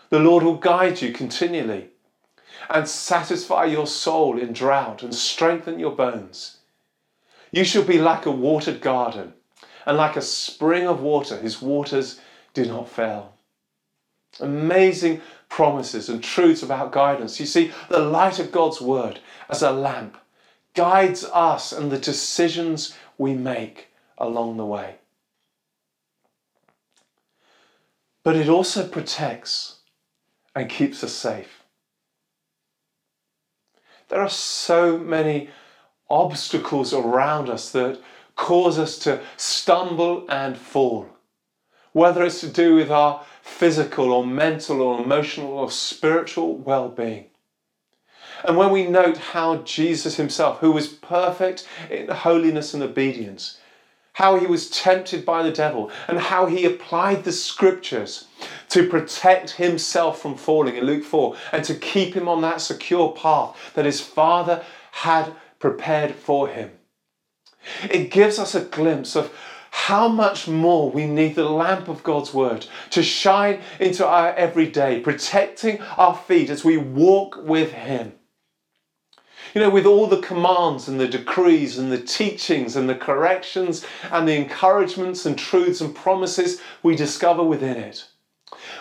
the 0.10 0.20
Lord 0.20 0.44
will 0.44 0.58
guide 0.58 1.02
you 1.02 1.12
continually 1.12 1.90
and 2.70 2.88
satisfy 2.88 3.66
your 3.66 3.88
soul 3.88 4.38
in 4.38 4.54
drought 4.54 5.02
and 5.02 5.16
strengthen 5.16 5.80
your 5.80 5.96
bones. 5.96 6.58
You 7.52 7.64
shall 7.64 7.84
be 7.84 7.98
like 7.98 8.28
a 8.28 8.32
watered 8.32 8.80
garden 8.80 9.34
and 9.88 9.98
like 9.98 10.16
a 10.16 10.22
spring 10.22 10.86
of 10.86 11.02
water 11.02 11.38
whose 11.38 11.62
waters 11.62 12.20
do 12.54 12.66
not 12.66 12.90
fail. 12.90 13.34
Amazing 14.40 15.22
promises 15.50 16.10
and 16.10 16.24
truths 16.24 16.62
about 16.62 16.92
guidance. 16.92 17.40
You 17.40 17.48
see, 17.48 17.72
the 17.90 18.00
light 18.00 18.38
of 18.38 18.52
God's 18.52 18.80
word 18.80 19.20
as 19.50 19.64
a 19.64 19.72
lamp 19.72 20.18
guides 20.78 21.26
us 21.26 21.74
and 21.74 21.92
the 21.92 21.98
decisions 21.98 22.96
we 23.18 23.34
make 23.34 23.88
along 24.18 24.58
the 24.58 24.66
way. 24.66 24.96
But 28.24 28.36
it 28.36 28.48
also 28.48 28.88
protects 28.88 29.80
and 30.56 30.70
keeps 30.70 31.04
us 31.04 31.14
safe. 31.14 31.64
There 34.10 34.22
are 34.22 34.30
so 34.30 35.00
many 35.00 35.50
obstacles 36.10 36.94
around 36.94 37.50
us 37.50 37.72
that 37.72 38.00
cause 38.36 38.78
us 38.78 39.00
to 39.00 39.22
stumble 39.36 40.26
and 40.30 40.56
fall. 40.56 41.10
Whether 41.92 42.24
it's 42.24 42.42
to 42.42 42.50
do 42.50 42.76
with 42.76 42.92
our 42.92 43.26
physical 43.42 44.12
or 44.12 44.26
mental 44.26 44.82
or 44.82 45.02
emotional 45.02 45.54
or 45.54 45.72
spiritual 45.72 46.56
well 46.56 46.90
being. 46.90 47.26
And 48.44 48.58
when 48.58 48.72
we 48.72 48.88
note 48.88 49.18
how 49.18 49.58
Jesus 49.58 50.16
himself, 50.16 50.60
who 50.60 50.72
was 50.72 50.88
perfect 50.88 51.68
in 51.90 52.10
holiness 52.10 52.74
and 52.74 52.84
obedience, 52.84 53.60
how 54.14 54.38
he 54.40 54.48
was 54.48 54.70
tempted 54.70 55.26
by 55.26 55.44
the 55.44 55.52
devil, 55.52 55.92
and 56.08 56.18
how 56.18 56.48
he 56.48 56.66
applied 56.66 57.24
the 57.24 57.32
scriptures 57.32 58.26
to 58.70 58.90
protect 58.90 59.52
himself 59.52 60.22
from 60.22 60.36
falling 60.36 60.76
in 60.76 60.86
Luke 60.86 61.04
4 61.04 61.36
and 61.52 61.64
to 61.66 61.76
keep 61.76 62.16
him 62.16 62.28
on 62.28 62.42
that 62.42 62.62
secure 62.62 63.12
path 63.12 63.56
that 63.76 63.86
his 63.86 64.02
Father 64.02 64.64
had 64.92 65.36
prepared 65.60 66.16
for 66.16 66.48
him. 66.48 66.72
It 67.90 68.12
gives 68.12 68.40
us 68.40 68.56
a 68.56 68.62
glimpse 68.62 69.16
of 69.16 69.32
how 69.70 70.08
much 70.08 70.48
more 70.48 70.90
we 70.90 71.06
need 71.06 71.36
the 71.36 71.50
lamp 71.50 71.88
of 71.88 72.04
God's 72.04 72.34
Word 72.34 72.66
to 72.90 73.04
shine 73.04 73.62
into 73.80 74.06
our 74.06 74.34
everyday, 74.34 75.00
protecting 75.02 75.80
our 75.98 76.16
feet 76.16 76.50
as 76.50 76.66
we 76.66 76.78
walk 76.78 77.38
with 77.44 77.72
Him. 77.74 78.14
You 79.54 79.62
know, 79.62 79.70
with 79.70 79.86
all 79.86 80.08
the 80.08 80.22
commands 80.22 80.88
and 80.88 81.00
the 81.00 81.08
decrees 81.08 81.78
and 81.78 81.92
the 81.92 82.00
teachings 82.00 82.76
and 82.76 82.90
the 82.90 82.96
corrections 82.96 83.86
and 84.12 84.28
the 84.28 84.36
encouragements 84.36 85.26
and 85.26 85.38
truths 85.38 85.82
and 85.82 85.96
promises 85.96 86.62
we 86.84 86.96
discover 86.96 87.44
within 87.44 87.78
it 87.78 88.06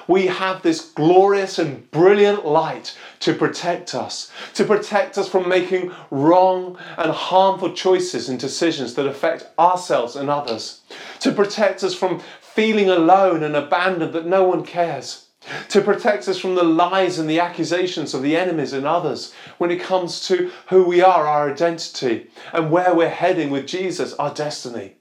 we 0.09 0.27
have 0.27 0.63
this 0.63 0.91
glorious 0.93 1.59
and 1.59 1.91
brilliant 1.91 2.47
light 2.47 2.97
to 3.21 3.35
protect 3.35 3.95
us, 3.95 4.31
to 4.55 4.65
protect 4.65 5.19
us 5.19 5.29
from 5.29 5.49
making 5.49 5.93
wrong 6.11 6.79
and 6.97 7.11
harmful 7.11 7.73
choices 7.73 8.29
and 8.29 8.39
decisions 8.39 8.95
that 8.95 9.07
affect 9.07 9.47
ourselves 9.59 10.17
and 10.17 10.31
others, 10.31 10.81
to 11.21 11.33
protect 11.33 11.83
us 11.83 11.95
from 11.95 12.21
feeling 12.41 12.89
alone 12.89 13.43
and 13.43 13.57
abandoned 13.57 14.13
that 14.13 14.27
no 14.27 14.45
one 14.45 14.65
cares. 14.65 15.25
To 15.69 15.81
protect 15.81 16.26
us 16.29 16.38
from 16.38 16.55
the 16.55 16.65
lies 16.65 17.19
and 17.19 17.31
the 17.31 17.41
accusations 17.41 18.15
of 18.15 18.23
the 18.23 18.37
enemies 18.37 18.73
and 18.73 18.87
others 18.87 19.33
when 19.59 19.71
it 19.71 19.81
comes 19.81 20.26
to 20.29 20.50
who 20.69 20.85
we 20.85 21.00
are, 21.00 21.26
our 21.26 21.50
identity, 21.50 22.29
and 22.53 22.71
where 22.71 22.95
we're 22.95 23.09
heading 23.09 23.50
with 23.50 23.67
Jesus, 23.67 24.12
our 24.15 24.35
destiny 24.35 24.97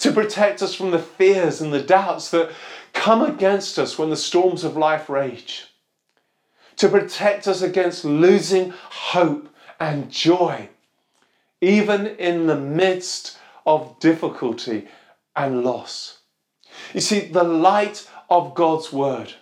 to 0.00 0.12
protect 0.12 0.62
us 0.62 0.74
from 0.74 0.90
the 0.90 0.98
fears 0.98 1.60
and 1.60 1.72
the 1.72 1.82
doubts 1.82 2.30
that 2.30 2.50
come 2.92 3.22
against 3.22 3.78
us 3.78 3.98
when 3.98 4.10
the 4.10 4.16
storms 4.16 4.64
of 4.64 4.76
life 4.76 5.08
rage, 5.08 5.66
to 6.76 6.88
protect 6.88 7.46
us 7.46 7.62
against 7.62 8.04
losing 8.04 8.70
hope 8.70 9.48
and 9.80 10.10
joy, 10.10 10.68
even 11.60 12.06
in 12.06 12.46
the 12.46 12.56
midst 12.56 13.38
of 13.66 13.98
difficulty 14.00 14.88
and 15.36 15.64
loss. 15.64 16.18
You 16.94 17.00
see, 17.00 17.20
the 17.20 17.44
light 17.44 18.08
of 18.30 18.54
God's 18.54 18.92
Word, 18.92 19.34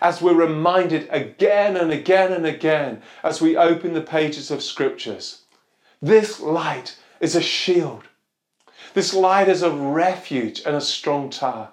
as 0.00 0.20
we're 0.20 0.34
reminded 0.34 1.08
again 1.10 1.76
and 1.76 1.92
again 1.92 2.32
and 2.32 2.46
again 2.46 3.02
as 3.22 3.40
we 3.40 3.56
open 3.56 3.92
the 3.92 4.00
pages 4.00 4.50
of 4.50 4.62
Scriptures, 4.62 5.42
this 6.02 6.40
light 6.40 6.98
is 7.20 7.34
a 7.34 7.40
shield. 7.40 8.04
This 8.94 9.14
light 9.14 9.48
is 9.48 9.62
a 9.62 9.70
refuge 9.70 10.62
and 10.64 10.76
a 10.76 10.80
strong 10.80 11.30
tower. 11.30 11.70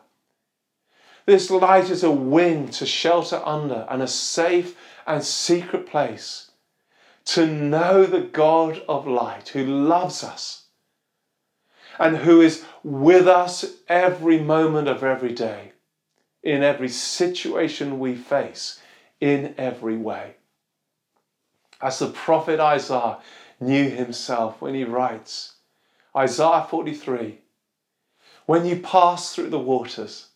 This 1.25 1.49
light 1.49 1.89
is 1.89 2.03
a 2.03 2.11
wing 2.11 2.69
to 2.69 2.85
shelter 2.85 3.41
under 3.45 3.87
and 3.89 4.01
a 4.01 4.07
safe 4.07 4.77
and 5.07 5.23
secret 5.23 5.87
place 5.87 6.51
to 7.25 7.47
know 7.47 8.05
the 8.05 8.21
God 8.21 8.83
of 8.89 9.07
light 9.07 9.49
who 9.49 9.63
loves 9.63 10.23
us 10.23 10.62
and 11.99 12.17
who 12.17 12.41
is 12.41 12.65
with 12.83 13.27
us 13.27 13.65
every 13.87 14.39
moment 14.39 14.87
of 14.87 15.03
every 15.03 15.33
day, 15.33 15.73
in 16.41 16.63
every 16.63 16.89
situation 16.89 17.99
we 17.99 18.15
face, 18.15 18.79
in 19.19 19.55
every 19.57 19.97
way. 19.97 20.35
As 21.81 21.99
the 21.99 22.07
prophet 22.07 22.59
Isaiah 22.59 23.17
knew 23.59 23.89
himself 23.89 24.61
when 24.61 24.73
he 24.73 24.83
writes, 24.83 25.55
Isaiah 26.15 26.65
43, 26.69 27.39
when 28.45 28.65
you 28.65 28.77
pass 28.77 29.33
through 29.33 29.49
the 29.49 29.59
waters, 29.59 30.27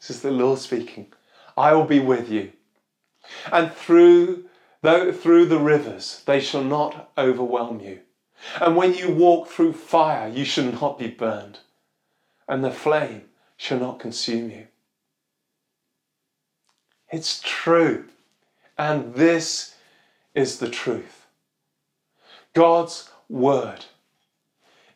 this 0.00 0.10
is 0.10 0.22
the 0.22 0.30
Lord 0.30 0.58
speaking. 0.58 1.12
I 1.56 1.72
will 1.72 1.84
be 1.84 2.00
with 2.00 2.30
you. 2.30 2.52
And 3.52 3.72
through, 3.72 4.44
though, 4.82 5.12
through 5.12 5.46
the 5.46 5.58
rivers, 5.58 6.22
they 6.24 6.40
shall 6.40 6.62
not 6.62 7.10
overwhelm 7.18 7.80
you. 7.80 8.00
And 8.60 8.76
when 8.76 8.94
you 8.94 9.10
walk 9.10 9.48
through 9.48 9.72
fire, 9.72 10.28
you 10.28 10.44
shall 10.44 10.70
not 10.72 10.98
be 10.98 11.08
burned, 11.08 11.58
and 12.48 12.64
the 12.64 12.70
flame 12.70 13.24
shall 13.56 13.80
not 13.80 13.98
consume 13.98 14.50
you. 14.50 14.66
It's 17.10 17.40
true. 17.44 18.06
And 18.76 19.14
this 19.14 19.74
is 20.34 20.58
the 20.58 20.70
truth. 20.70 21.26
God's 22.54 23.10
word 23.28 23.86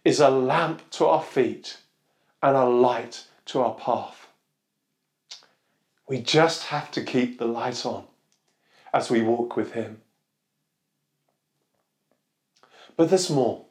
is 0.05 0.21
a 0.21 0.31
lamp 0.31 0.89
to 0.93 1.07
our 1.07 1.23
feet 1.23 1.79
and 2.43 2.57
a 2.57 2.65
light 2.65 3.27
to 3.47 3.61
our 3.61 3.75
path. 3.75 4.27
We 6.09 6.21
just 6.21 6.65
have 6.65 6.91
to 6.93 7.03
keep 7.03 7.39
the 7.39 7.47
light 7.47 7.87
on 7.87 8.05
as 8.93 9.11
we 9.11 9.23
walk 9.23 9.57
with 9.57 9.73
Him. 9.73 10.03
But 12.97 13.11
there's 13.11 13.31
more. 13.31 13.65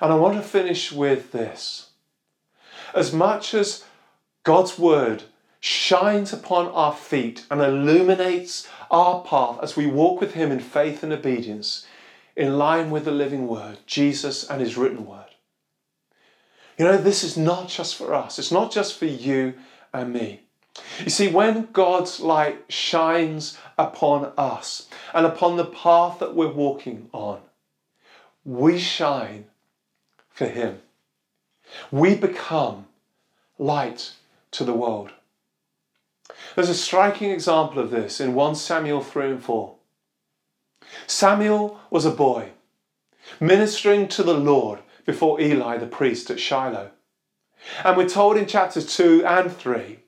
And 0.00 0.12
I 0.12 0.16
want 0.16 0.34
to 0.36 0.42
finish 0.42 0.92
with 0.92 1.32
this. 1.32 1.90
As 2.94 3.12
much 3.12 3.54
as 3.54 3.84
God's 4.42 4.78
Word 4.78 5.24
shines 5.60 6.32
upon 6.32 6.66
our 6.68 6.94
feet 6.94 7.46
and 7.50 7.60
illuminates 7.60 8.68
our 8.90 9.22
path 9.22 9.58
as 9.62 9.76
we 9.76 9.86
walk 9.86 10.20
with 10.20 10.34
Him 10.34 10.52
in 10.52 10.60
faith 10.60 11.02
and 11.02 11.12
obedience, 11.12 11.86
in 12.36 12.58
line 12.58 12.90
with 12.90 13.04
the 13.04 13.10
living 13.10 13.46
Word, 13.46 13.78
Jesus 13.86 14.48
and 14.48 14.60
His 14.60 14.76
written 14.76 15.06
Word. 15.06 15.24
You 16.78 16.84
know, 16.84 16.96
this 16.96 17.22
is 17.22 17.36
not 17.36 17.68
just 17.68 17.94
for 17.94 18.14
us, 18.14 18.38
it's 18.38 18.52
not 18.52 18.72
just 18.72 18.98
for 18.98 19.06
you 19.06 19.54
and 19.92 20.12
me. 20.12 20.40
You 20.98 21.10
see, 21.10 21.28
when 21.28 21.68
God's 21.72 22.18
light 22.18 22.64
shines 22.68 23.56
upon 23.78 24.32
us 24.36 24.88
and 25.12 25.24
upon 25.24 25.56
the 25.56 25.64
path 25.64 26.18
that 26.18 26.34
we're 26.34 26.52
walking 26.52 27.08
on, 27.12 27.40
we 28.44 28.78
shine 28.78 29.46
for 30.30 30.46
Him. 30.46 30.80
We 31.90 32.14
become 32.14 32.86
light 33.58 34.12
to 34.52 34.64
the 34.64 34.74
world. 34.74 35.12
There's 36.54 36.68
a 36.68 36.74
striking 36.74 37.30
example 37.30 37.78
of 37.80 37.90
this 37.90 38.20
in 38.20 38.34
1 38.34 38.54
Samuel 38.54 39.00
3 39.00 39.30
and 39.32 39.42
4. 39.42 39.74
Samuel 41.06 41.80
was 41.90 42.04
a 42.04 42.10
boy 42.10 42.50
ministering 43.40 44.08
to 44.08 44.22
the 44.22 44.34
Lord 44.34 44.80
before 45.06 45.40
Eli 45.40 45.78
the 45.78 45.86
priest 45.86 46.30
at 46.30 46.40
Shiloh. 46.40 46.90
And 47.82 47.96
we're 47.96 48.08
told 48.08 48.36
in 48.36 48.46
chapters 48.46 48.94
2 48.94 49.24
and 49.24 49.50
3 49.50 49.98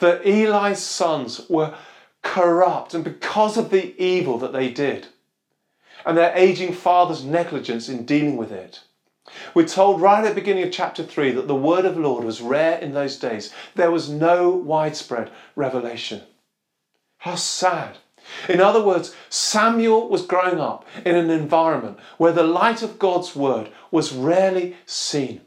that 0.00 0.26
Eli's 0.26 0.80
sons 0.80 1.48
were 1.48 1.74
corrupt, 2.22 2.94
and 2.94 3.04
because 3.04 3.56
of 3.56 3.70
the 3.70 4.00
evil 4.02 4.38
that 4.38 4.52
they 4.52 4.70
did, 4.70 5.08
and 6.04 6.16
their 6.16 6.32
aging 6.36 6.72
father's 6.72 7.24
negligence 7.24 7.88
in 7.88 8.04
dealing 8.04 8.36
with 8.36 8.52
it, 8.52 8.80
we're 9.54 9.66
told 9.66 10.00
right 10.00 10.24
at 10.24 10.28
the 10.28 10.40
beginning 10.40 10.64
of 10.64 10.70
chapter 10.70 11.02
3 11.02 11.32
that 11.32 11.48
the 11.48 11.54
word 11.54 11.84
of 11.84 11.94
the 11.94 12.00
Lord 12.00 12.24
was 12.24 12.40
rare 12.40 12.78
in 12.78 12.92
those 12.92 13.18
days. 13.18 13.52
There 13.74 13.90
was 13.90 14.10
no 14.10 14.50
widespread 14.50 15.30
revelation. 15.56 16.22
How 17.18 17.36
sad. 17.36 17.98
In 18.48 18.60
other 18.60 18.82
words, 18.82 19.14
Samuel 19.28 20.08
was 20.08 20.26
growing 20.26 20.60
up 20.60 20.86
in 21.04 21.14
an 21.14 21.30
environment 21.30 21.98
where 22.18 22.32
the 22.32 22.42
light 22.42 22.82
of 22.82 22.98
God's 22.98 23.34
word 23.34 23.70
was 23.90 24.12
rarely 24.12 24.76
seen. 24.86 25.40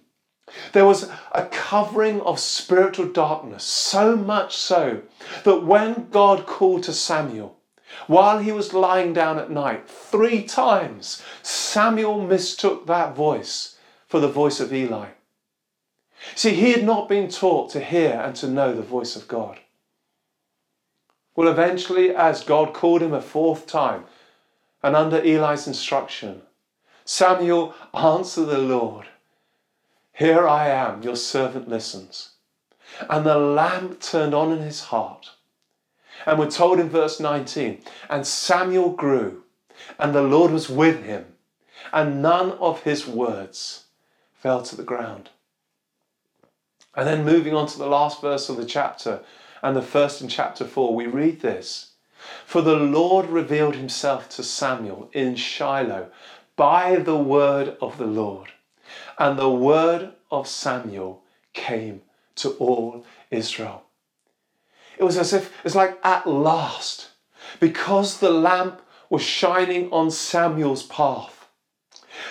There 0.74 0.86
was 0.86 1.10
a 1.34 1.46
covering 1.46 2.22
of 2.22 2.40
spiritual 2.40 3.10
darkness, 3.10 3.64
so 3.64 4.16
much 4.16 4.56
so 4.56 5.02
that 5.44 5.64
when 5.64 6.10
God 6.10 6.46
called 6.46 6.84
to 6.84 6.94
Samuel, 6.94 7.57
while 8.06 8.40
he 8.40 8.52
was 8.52 8.74
lying 8.74 9.14
down 9.14 9.40
at 9.40 9.50
night, 9.50 9.90
three 9.90 10.44
times 10.44 11.24
Samuel 11.42 12.22
mistook 12.22 12.86
that 12.86 13.16
voice 13.16 13.78
for 14.08 14.20
the 14.20 14.28
voice 14.28 14.60
of 14.60 14.72
Eli. 14.72 15.08
See, 16.36 16.54
he 16.54 16.72
had 16.72 16.84
not 16.84 17.10
been 17.10 17.30
taught 17.30 17.72
to 17.72 17.80
hear 17.80 18.22
and 18.24 18.36
to 18.38 18.48
know 18.48 18.74
the 18.76 18.82
voice 18.82 19.16
of 19.16 19.28
God. 19.28 19.60
Well, 21.36 21.48
eventually, 21.48 22.16
as 22.16 22.44
God 22.44 22.74
called 22.74 23.02
him 23.02 23.14
a 23.14 23.22
fourth 23.22 23.68
time, 23.68 24.06
and 24.82 24.96
under 24.96 25.18
Eli's 25.18 25.68
instruction, 25.68 26.42
Samuel 27.06 27.74
answered 27.94 28.46
the 28.46 28.58
Lord 28.58 29.08
here 30.18 30.48
I 30.48 30.70
am, 30.70 31.04
your 31.04 31.16
servant 31.16 31.70
listens. 31.70 32.32
And 33.08 33.24
the 33.24 33.38
lamp 33.38 34.02
turned 34.02 34.34
on 34.34 34.52
in 34.52 34.64
his 34.64 34.86
heart. 34.86 35.30
And 36.28 36.38
we're 36.38 36.52
told 36.52 36.78
in 36.82 36.90
verse 36.90 37.22
19, 37.22 37.82
and 38.10 38.28
Samuel 38.28 38.90
grew, 38.90 39.44
and 39.98 40.14
the 40.14 40.22
Lord 40.22 40.52
was 40.52 40.70
with 40.70 41.06
him, 41.06 41.26
and 41.94 42.22
none 42.22 42.52
of 42.52 42.84
his 42.84 43.08
words 43.08 43.86
fell 44.34 44.62
to 44.64 44.76
the 44.76 44.84
ground. 44.84 45.30
And 46.98 47.08
then 47.08 47.24
moving 47.24 47.56
on 47.56 47.68
to 47.68 47.78
the 47.78 47.88
last 47.88 48.20
verse 48.20 48.50
of 48.50 48.58
the 48.58 48.66
chapter, 48.66 49.22
and 49.64 49.74
the 49.74 49.82
first 49.82 50.22
in 50.22 50.28
chapter 50.28 50.66
4, 50.66 50.94
we 50.94 51.08
read 51.08 51.40
this 51.40 51.92
For 52.46 52.62
the 52.62 52.76
Lord 52.76 53.28
revealed 53.28 53.78
himself 53.78 54.28
to 54.32 54.44
Samuel 54.44 55.10
in 55.14 55.38
Shiloh 55.38 56.12
by 56.58 56.98
the 56.98 57.18
word 57.18 57.78
of 57.82 57.98
the 57.98 58.06
Lord. 58.06 58.50
And 59.18 59.40
the 59.40 59.50
word 59.50 60.12
of 60.30 60.46
Samuel 60.46 61.24
came 61.54 62.02
to 62.36 62.50
all 62.56 63.06
Israel. 63.32 63.87
It 64.98 65.04
was 65.04 65.18
as 65.18 65.34
if 65.34 65.54
it's 65.64 65.76
like 65.76 66.00
at 66.04 66.28
last, 66.28 67.10
because 67.60 68.20
the 68.20 68.32
lamp 68.32 68.82
was 69.10 69.22
shining 69.22 69.92
on 69.92 70.12
Samuel's 70.12 70.84
path. 70.84 71.38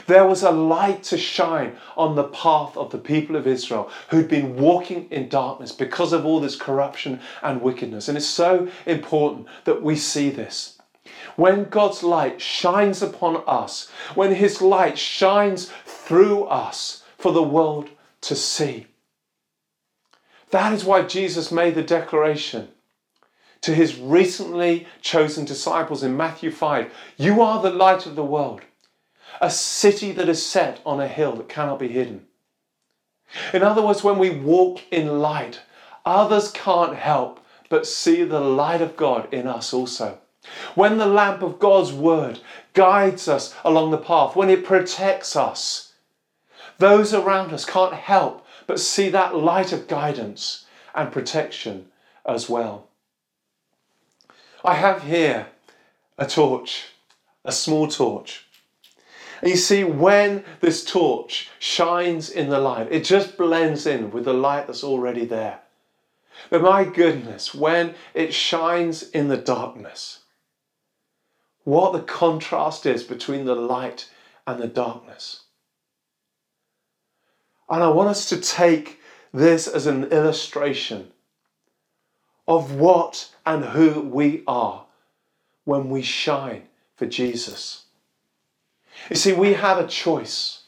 There 0.07 0.27
was 0.27 0.43
a 0.43 0.51
light 0.51 1.03
to 1.05 1.19
shine 1.19 1.77
on 1.97 2.17
the 2.17 2.25
path 2.25 2.77
of 2.77 2.91
the 2.91 2.99
people 2.99 3.37
of 3.37 3.47
Israel 3.47 3.91
who'd 4.09 4.29
been 4.29 4.57
walking 4.57 5.09
in 5.11 5.29
darkness 5.29 5.73
because 5.73 6.13
of 6.13 6.27
all 6.27 6.41
this 6.41 6.57
corruption 6.57 7.21
and 7.43 7.63
wickedness. 7.63 8.09
And 8.09 8.19
it's 8.19 8.27
so 8.27 8.69
important 8.85 9.47
that 9.65 9.83
we 9.83 9.97
see 9.97 10.31
this. 10.31 10.79
When 11.37 11.65
God's 11.65 12.03
light 12.03 12.41
shines 12.41 13.01
upon 13.01 13.43
us, 13.47 13.89
when 14.15 14.35
His 14.35 14.61
light 14.61 14.99
shines 14.99 15.71
through 15.85 16.45
us 16.45 17.05
for 17.17 17.33
the 17.33 17.43
world 17.43 17.89
to 18.23 18.35
see. 18.35 18.87
That 20.51 20.73
is 20.73 20.85
why 20.85 21.03
Jesus 21.03 21.51
made 21.51 21.75
the 21.75 21.83
declaration 21.83 22.69
to 23.63 23.75
his 23.75 23.99
recently 23.99 24.87
chosen 25.01 25.45
disciples 25.45 26.03
in 26.03 26.17
Matthew 26.17 26.51
5 26.51 26.93
You 27.17 27.43
are 27.43 27.61
the 27.61 27.71
light 27.71 28.07
of 28.07 28.15
the 28.15 28.25
world, 28.25 28.63
a 29.41 29.51
city 29.51 30.13
that 30.13 30.29
is 30.29 30.45
set 30.45 30.81
on 30.87 31.01
a 31.01 31.09
hill 31.09 31.35
that 31.37 31.49
cannot 31.49 31.79
be 31.79 31.89
hidden. 31.89 32.27
In 33.53 33.63
other 33.63 33.83
words, 33.83 34.05
when 34.05 34.19
we 34.19 34.31
walk 34.31 34.81
in 34.93 35.19
light, 35.19 35.61
others 36.05 36.51
can't 36.53 36.95
help 36.95 37.41
but 37.69 37.87
see 37.87 38.23
the 38.23 38.41
light 38.41 38.81
of 38.81 38.97
God 38.97 39.33
in 39.35 39.49
us 39.49 39.73
also. 39.73 40.19
When 40.77 40.99
the 40.99 41.07
lamp 41.07 41.43
of 41.43 41.59
God's 41.59 41.93
word 41.93 42.39
guides 42.73 43.27
us 43.27 43.53
along 43.65 43.91
the 43.91 43.99
path, 43.99 44.37
when 44.37 44.49
it 44.49 44.65
protects 44.65 45.35
us, 45.35 45.95
those 46.79 47.13
around 47.13 47.53
us 47.53 47.65
can't 47.65 47.95
help 47.95 48.46
but 48.67 48.81
see 48.81 49.09
that 49.11 49.37
light 49.37 49.73
of 49.73 49.89
guidance 49.89 50.67
and 50.95 51.13
protection 51.13 51.87
as 52.25 52.49
well. 52.49 52.89
I 54.65 54.75
have 54.75 55.05
here 55.05 55.49
a 56.19 56.27
torch, 56.27 56.87
a 57.45 57.53
small 57.53 57.87
torch. 57.89 58.45
And 59.43 59.51
you 59.51 59.57
see, 59.57 59.85
when 59.85 60.45
this 60.61 60.85
torch 60.85 61.51
shines 61.59 62.31
in 62.31 62.49
the 62.49 62.59
light, 62.59 62.89
it 62.91 63.05
just 63.05 63.37
blends 63.37 63.87
in 63.87 64.11
with 64.11 64.25
the 64.25 64.33
light 64.33 64.67
that's 64.67 64.83
already 64.83 65.27
there. 65.27 65.61
But 66.51 66.63
my 66.63 66.85
goodness, 66.85 67.55
when 67.55 67.95
it 68.15 68.33
shines 68.33 69.03
in 69.11 69.29
the 69.29 69.37
darkness, 69.37 70.21
what 71.65 71.93
the 71.93 72.01
contrast 72.01 72.87
is 72.87 73.03
between 73.03 73.45
the 73.45 73.55
light 73.55 74.09
and 74.47 74.61
the 74.61 74.69
darkness. 74.69 75.43
And 77.69 77.83
I 77.83 77.89
want 77.89 78.11
us 78.11 78.29
to 78.29 78.41
take 78.41 79.01
this 79.33 79.67
as 79.67 79.87
an 79.87 80.05
illustration 80.05 81.11
of 82.47 82.75
what 82.75 83.31
and 83.45 83.65
who 83.65 84.01
we 84.01 84.43
are 84.47 84.87
when 85.65 85.91
we 85.91 86.03
shine 86.03 86.63
for 86.95 87.07
Jesus. 87.07 87.85
You 89.11 89.17
see, 89.17 89.33
we 89.33 89.55
have 89.55 89.79
a 89.79 89.87
choice. 89.87 90.63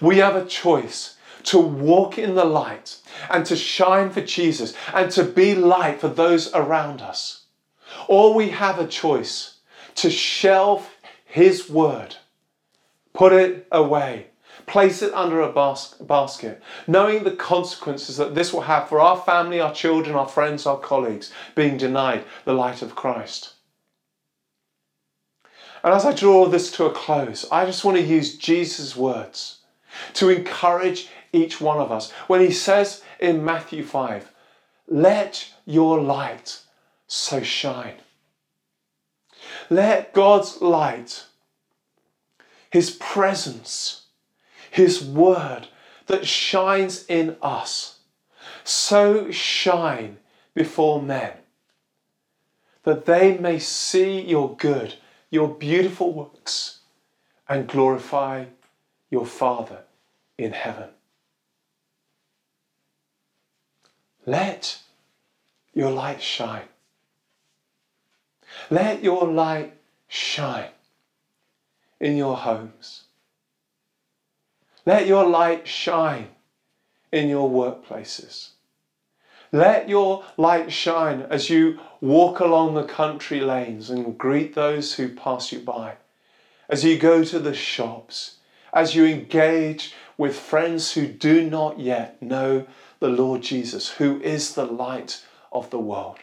We 0.00 0.18
have 0.18 0.36
a 0.36 0.44
choice 0.44 1.16
to 1.44 1.58
walk 1.58 2.18
in 2.18 2.34
the 2.34 2.44
light 2.44 2.98
and 3.30 3.46
to 3.46 3.56
shine 3.56 4.10
for 4.10 4.20
Jesus 4.20 4.74
and 4.92 5.10
to 5.12 5.24
be 5.24 5.54
light 5.54 6.00
for 6.00 6.08
those 6.08 6.52
around 6.54 7.02
us. 7.02 7.42
Or 8.08 8.34
we 8.34 8.50
have 8.50 8.78
a 8.78 8.86
choice 8.86 9.58
to 9.96 10.10
shelve 10.10 10.90
His 11.24 11.70
word, 11.70 12.16
put 13.12 13.32
it 13.32 13.66
away, 13.70 14.26
place 14.66 15.02
it 15.02 15.12
under 15.14 15.40
a 15.40 15.52
bas- 15.52 15.94
basket, 16.00 16.62
knowing 16.86 17.24
the 17.24 17.30
consequences 17.30 18.16
that 18.16 18.34
this 18.34 18.52
will 18.52 18.62
have 18.62 18.88
for 18.88 19.00
our 19.00 19.16
family, 19.16 19.60
our 19.60 19.74
children, 19.74 20.16
our 20.16 20.28
friends, 20.28 20.66
our 20.66 20.78
colleagues, 20.78 21.30
being 21.54 21.76
denied 21.76 22.24
the 22.44 22.52
light 22.52 22.82
of 22.82 22.94
Christ. 22.94 23.54
And 25.82 25.92
as 25.92 26.06
I 26.06 26.14
draw 26.14 26.46
this 26.46 26.70
to 26.72 26.86
a 26.86 26.92
close, 26.92 27.44
I 27.52 27.66
just 27.66 27.84
want 27.84 27.98
to 27.98 28.02
use 28.02 28.38
Jesus' 28.38 28.96
words 28.96 29.58
to 30.14 30.30
encourage 30.30 31.08
each 31.32 31.60
one 31.60 31.78
of 31.78 31.92
us 31.92 32.10
when 32.26 32.40
he 32.40 32.50
says 32.50 33.02
in 33.20 33.44
Matthew 33.44 33.84
5, 33.84 34.32
Let 34.88 35.52
your 35.66 36.00
light 36.00 36.60
so 37.06 37.42
shine. 37.42 37.96
Let 39.68 40.14
God's 40.14 40.62
light, 40.62 41.24
his 42.70 42.90
presence, 42.92 44.03
his 44.74 45.04
word 45.04 45.68
that 46.06 46.26
shines 46.26 47.06
in 47.06 47.36
us, 47.40 48.00
so 48.64 49.30
shine 49.30 50.16
before 50.52 51.00
men, 51.00 51.30
that 52.82 53.04
they 53.04 53.38
may 53.38 53.56
see 53.60 54.20
your 54.20 54.56
good, 54.56 54.94
your 55.30 55.46
beautiful 55.46 56.12
works, 56.12 56.80
and 57.48 57.68
glorify 57.68 58.46
your 59.10 59.24
Father 59.24 59.84
in 60.36 60.50
heaven. 60.50 60.88
Let 64.26 64.80
your 65.72 65.92
light 65.92 66.20
shine. 66.20 66.68
Let 68.70 69.04
your 69.04 69.28
light 69.28 69.74
shine 70.08 70.70
in 72.00 72.16
your 72.16 72.36
homes. 72.36 73.03
Let 74.86 75.06
your 75.06 75.26
light 75.26 75.66
shine 75.66 76.28
in 77.10 77.28
your 77.28 77.48
workplaces. 77.48 78.50
Let 79.50 79.88
your 79.88 80.24
light 80.36 80.72
shine 80.72 81.22
as 81.22 81.48
you 81.48 81.78
walk 82.00 82.40
along 82.40 82.74
the 82.74 82.84
country 82.84 83.40
lanes 83.40 83.88
and 83.88 84.18
greet 84.18 84.54
those 84.54 84.94
who 84.94 85.08
pass 85.08 85.52
you 85.52 85.60
by, 85.60 85.94
as 86.68 86.84
you 86.84 86.98
go 86.98 87.22
to 87.24 87.38
the 87.38 87.54
shops, 87.54 88.38
as 88.72 88.94
you 88.94 89.06
engage 89.06 89.94
with 90.18 90.36
friends 90.36 90.92
who 90.92 91.06
do 91.06 91.48
not 91.48 91.78
yet 91.78 92.20
know 92.20 92.66
the 92.98 93.08
Lord 93.08 93.42
Jesus, 93.42 93.90
who 93.90 94.20
is 94.22 94.54
the 94.54 94.66
light 94.66 95.24
of 95.52 95.70
the 95.70 95.78
world. 95.78 96.18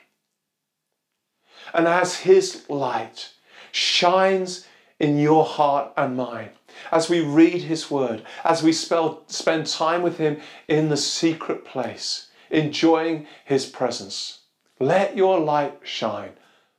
And 1.74 1.88
as 1.88 2.17
His 2.17 2.69
light 2.69 3.32
shines 3.71 4.67
in 5.00 5.17
your 5.17 5.45
heart 5.45 5.93
and 5.95 6.17
mine, 6.17 6.50
as 6.92 7.10
we 7.10 7.22
read 7.22 7.64
His 7.64 7.90
Word, 7.90 8.24
as 8.44 8.64
we 8.64 8.74
spell, 8.74 9.24
spend 9.28 9.68
time 9.68 10.02
with 10.02 10.18
Him 10.18 10.40
in 10.68 10.90
the 10.90 10.98
secret 10.98 11.66
place, 11.66 12.30
enjoying 12.50 13.28
His 13.46 13.66
presence, 13.66 14.40
let 14.80 15.16
your 15.16 15.40
light 15.40 15.80
shine 15.84 16.32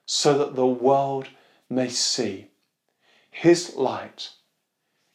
so 0.06 0.36
that 0.38 0.56
the 0.56 0.66
world 0.66 1.28
may 1.70 1.88
see 1.88 2.48
His 3.30 3.76
light 3.76 4.30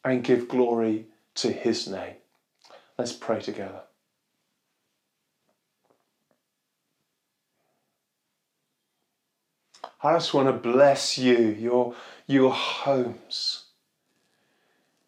and 0.03 0.23
give 0.23 0.47
glory 0.47 1.07
to 1.35 1.51
His 1.51 1.87
name. 1.87 2.15
Let's 2.97 3.13
pray 3.13 3.41
together. 3.41 3.81
I 10.01 10.13
just 10.13 10.33
want 10.33 10.47
to 10.47 10.53
bless 10.53 11.17
you, 11.17 11.37
your, 11.59 11.95
your 12.27 12.53
homes, 12.53 13.65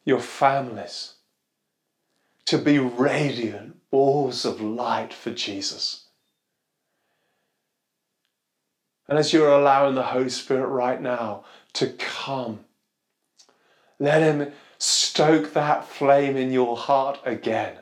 your 0.06 0.20
families, 0.20 1.16
to 2.46 2.58
be 2.58 2.80
radiant 2.80 3.78
balls 3.92 4.46
of 4.46 4.62
light 4.62 5.14
for 5.14 5.32
Jesus. 5.32 6.06
And 9.08 9.18
as 9.18 9.34
you're 9.34 9.52
allowing 9.52 9.96
the 9.96 10.04
Holy 10.04 10.30
Spirit 10.30 10.68
right 10.68 11.02
now 11.02 11.44
to 11.74 11.88
come, 11.94 12.66
let 14.00 14.22
Him 14.22 14.52
stoke 14.78 15.54
that 15.54 15.88
flame 15.88 16.38
in 16.38 16.52
your 16.52 16.78
heart 16.78 17.20
again. 17.26 17.78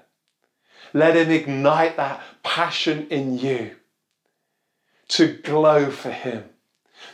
Let 0.94 1.16
Him 1.16 1.30
ignite 1.32 1.98
that 1.98 2.22
passion 2.44 3.08
in 3.10 3.38
you 3.38 3.76
to 5.10 5.34
glow 5.34 5.92
for 5.92 6.12
Him 6.12 6.46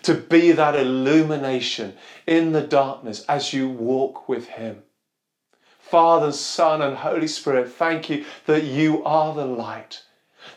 to 0.03 0.13
be 0.13 0.51
that 0.51 0.75
illumination 0.75 1.93
in 2.27 2.51
the 2.51 2.61
darkness 2.61 3.25
as 3.27 3.53
you 3.53 3.69
walk 3.69 4.27
with 4.27 4.47
Him. 4.47 4.83
Father, 5.93 6.31
Son, 6.31 6.81
and 6.81 6.97
Holy 6.97 7.27
Spirit, 7.27 7.71
thank 7.71 8.09
you 8.09 8.25
that 8.47 8.63
you 8.63 9.03
are 9.03 9.35
the 9.35 9.45
light, 9.45 10.01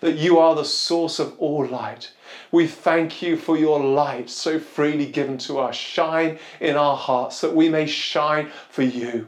that 0.00 0.16
you 0.16 0.38
are 0.38 0.54
the 0.54 0.64
source 0.64 1.18
of 1.18 1.38
all 1.38 1.66
light. 1.66 2.10
We 2.50 2.66
thank 2.66 3.20
you 3.20 3.36
for 3.36 3.58
your 3.58 3.78
light 3.78 4.30
so 4.30 4.58
freely 4.58 5.04
given 5.04 5.36
to 5.40 5.58
us. 5.58 5.76
Shine 5.76 6.38
in 6.58 6.76
our 6.76 6.96
hearts 6.96 7.42
that 7.42 7.54
we 7.54 7.68
may 7.68 7.84
shine 7.84 8.50
for 8.70 8.80
you. 8.80 9.26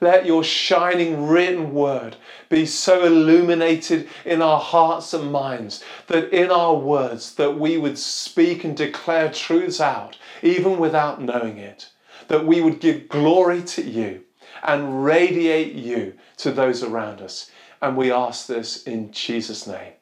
Let 0.00 0.24
your 0.24 0.44
shining 0.44 1.26
written 1.26 1.74
word 1.74 2.14
be 2.48 2.64
so 2.64 3.02
illuminated 3.04 4.08
in 4.24 4.42
our 4.42 4.60
hearts 4.60 5.12
and 5.12 5.32
minds 5.32 5.82
that 6.06 6.32
in 6.32 6.52
our 6.52 6.76
words 6.76 7.34
that 7.34 7.58
we 7.58 7.76
would 7.76 7.98
speak 7.98 8.62
and 8.62 8.76
declare 8.76 9.32
truths 9.32 9.80
out 9.80 10.16
even 10.44 10.78
without 10.78 11.20
knowing 11.20 11.58
it. 11.58 11.90
That 12.28 12.46
we 12.46 12.60
would 12.60 12.78
give 12.78 13.08
glory 13.08 13.62
to 13.62 13.82
you 13.82 14.22
and 14.62 15.04
radiate 15.04 15.74
you 15.74 16.14
to 16.38 16.50
those 16.50 16.82
around 16.82 17.20
us. 17.20 17.50
And 17.82 17.96
we 17.96 18.12
ask 18.12 18.46
this 18.46 18.82
in 18.82 19.10
Jesus' 19.12 19.66
name. 19.66 19.92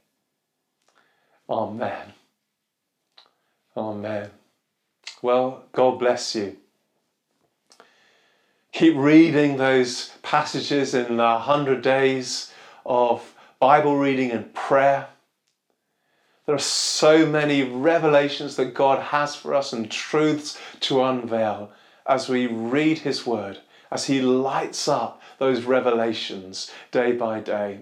Amen. 1.49 2.12
Amen. 3.77 4.31
Well, 5.23 5.64
God 5.73 5.99
bless 5.99 6.35
you. 6.35 6.57
Keep 8.73 8.97
reading 8.97 9.57
those 9.57 10.11
passages 10.23 10.94
in 10.94 11.16
the 11.16 11.23
100 11.23 11.83
days 11.83 12.53
of 12.85 13.35
Bible 13.59 13.97
reading 13.97 14.31
and 14.31 14.53
prayer. 14.55 15.09
There 16.47 16.55
are 16.55 16.61
so 16.61 17.27
many 17.27 17.62
revelations 17.62 18.57
that 18.57 18.75
God 18.75 19.01
has 19.01 19.35
for 19.35 19.55
us 19.55 19.73
and 19.73 19.90
truths 19.90 20.59
to 20.81 21.03
unveil 21.03 21.73
as 22.07 22.29
we 22.29 22.47
read 22.47 22.99
His 22.99 23.27
Word, 23.27 23.59
as 23.90 24.07
He 24.07 24.20
lights 24.20 24.88
up 24.88 25.20
those 25.38 25.62
revelations 25.62 26.70
day 26.90 27.12
by 27.12 27.40
day. 27.40 27.81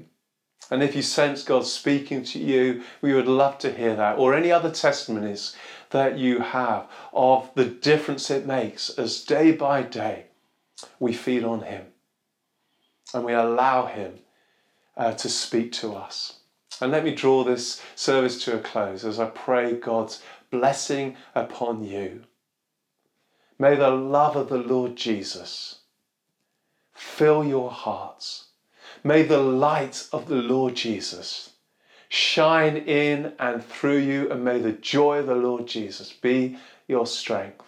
And 0.70 0.82
if 0.82 0.96
you 0.96 1.02
sense 1.02 1.44
God 1.44 1.64
speaking 1.64 2.24
to 2.24 2.38
you, 2.38 2.82
we 3.00 3.14
would 3.14 3.28
love 3.28 3.58
to 3.58 3.72
hear 3.72 3.94
that, 3.94 4.18
or 4.18 4.34
any 4.34 4.50
other 4.50 4.70
testimonies 4.70 5.54
that 5.90 6.18
you 6.18 6.40
have 6.40 6.88
of 7.12 7.50
the 7.54 7.64
difference 7.64 8.30
it 8.30 8.46
makes 8.46 8.90
as 8.90 9.24
day 9.24 9.52
by 9.52 9.82
day 9.82 10.26
we 10.98 11.12
feed 11.12 11.44
on 11.44 11.62
Him 11.62 11.86
and 13.14 13.24
we 13.24 13.32
allow 13.32 13.86
Him 13.86 14.18
uh, 14.96 15.12
to 15.12 15.28
speak 15.28 15.72
to 15.72 15.94
us. 15.94 16.40
And 16.80 16.92
let 16.92 17.04
me 17.04 17.14
draw 17.14 17.44
this 17.44 17.80
service 17.94 18.42
to 18.44 18.56
a 18.56 18.58
close 18.58 19.04
as 19.04 19.18
I 19.20 19.26
pray 19.26 19.74
God's 19.74 20.22
blessing 20.50 21.16
upon 21.34 21.84
you. 21.84 22.24
May 23.58 23.76
the 23.76 23.90
love 23.90 24.36
of 24.36 24.48
the 24.48 24.58
Lord 24.58 24.96
Jesus 24.96 25.78
fill 26.96 27.44
your 27.44 27.70
hearts. 27.70 28.46
May 29.04 29.22
the 29.22 29.38
light 29.38 30.08
of 30.12 30.26
the 30.26 30.36
Lord 30.36 30.74
Jesus 30.74 31.50
shine 32.08 32.76
in 32.76 33.34
and 33.38 33.64
through 33.64 33.98
you, 33.98 34.30
and 34.30 34.44
may 34.44 34.58
the 34.58 34.72
joy 34.72 35.18
of 35.18 35.26
the 35.26 35.34
Lord 35.34 35.66
Jesus 35.66 36.12
be 36.12 36.58
your 36.88 37.06
strength 37.06 37.66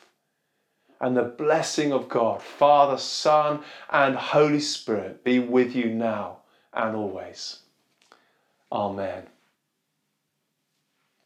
and 1.01 1.17
the 1.17 1.23
blessing 1.23 1.93
of 1.93 2.09
God, 2.09 2.43
Father, 2.43 2.99
Son, 2.99 3.61
and 3.91 4.17
Holy 4.17 4.61
Spirit 4.61 5.23
be 5.25 5.39
with 5.39 5.75
you 5.75 5.91
now 5.91 6.39
and 6.73 6.97
always. 6.97 7.61
Amen. 8.73 9.27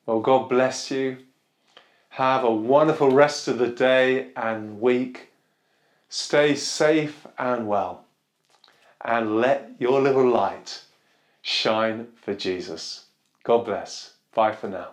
Well, 0.06 0.20
God 0.20 0.48
bless 0.48 0.90
you. 0.90 1.18
Have 2.10 2.44
a 2.44 2.50
wonderful 2.50 3.10
rest 3.10 3.48
of 3.48 3.58
the 3.58 3.68
day 3.68 4.28
and 4.36 4.80
week. 4.80 5.31
Stay 6.14 6.54
safe 6.54 7.26
and 7.38 7.66
well. 7.66 8.04
And 9.02 9.40
let 9.40 9.70
your 9.78 9.98
little 10.02 10.28
light 10.28 10.82
shine 11.40 12.08
for 12.16 12.34
Jesus. 12.34 13.06
God 13.44 13.64
bless. 13.64 14.12
Bye 14.34 14.52
for 14.52 14.68
now. 14.68 14.90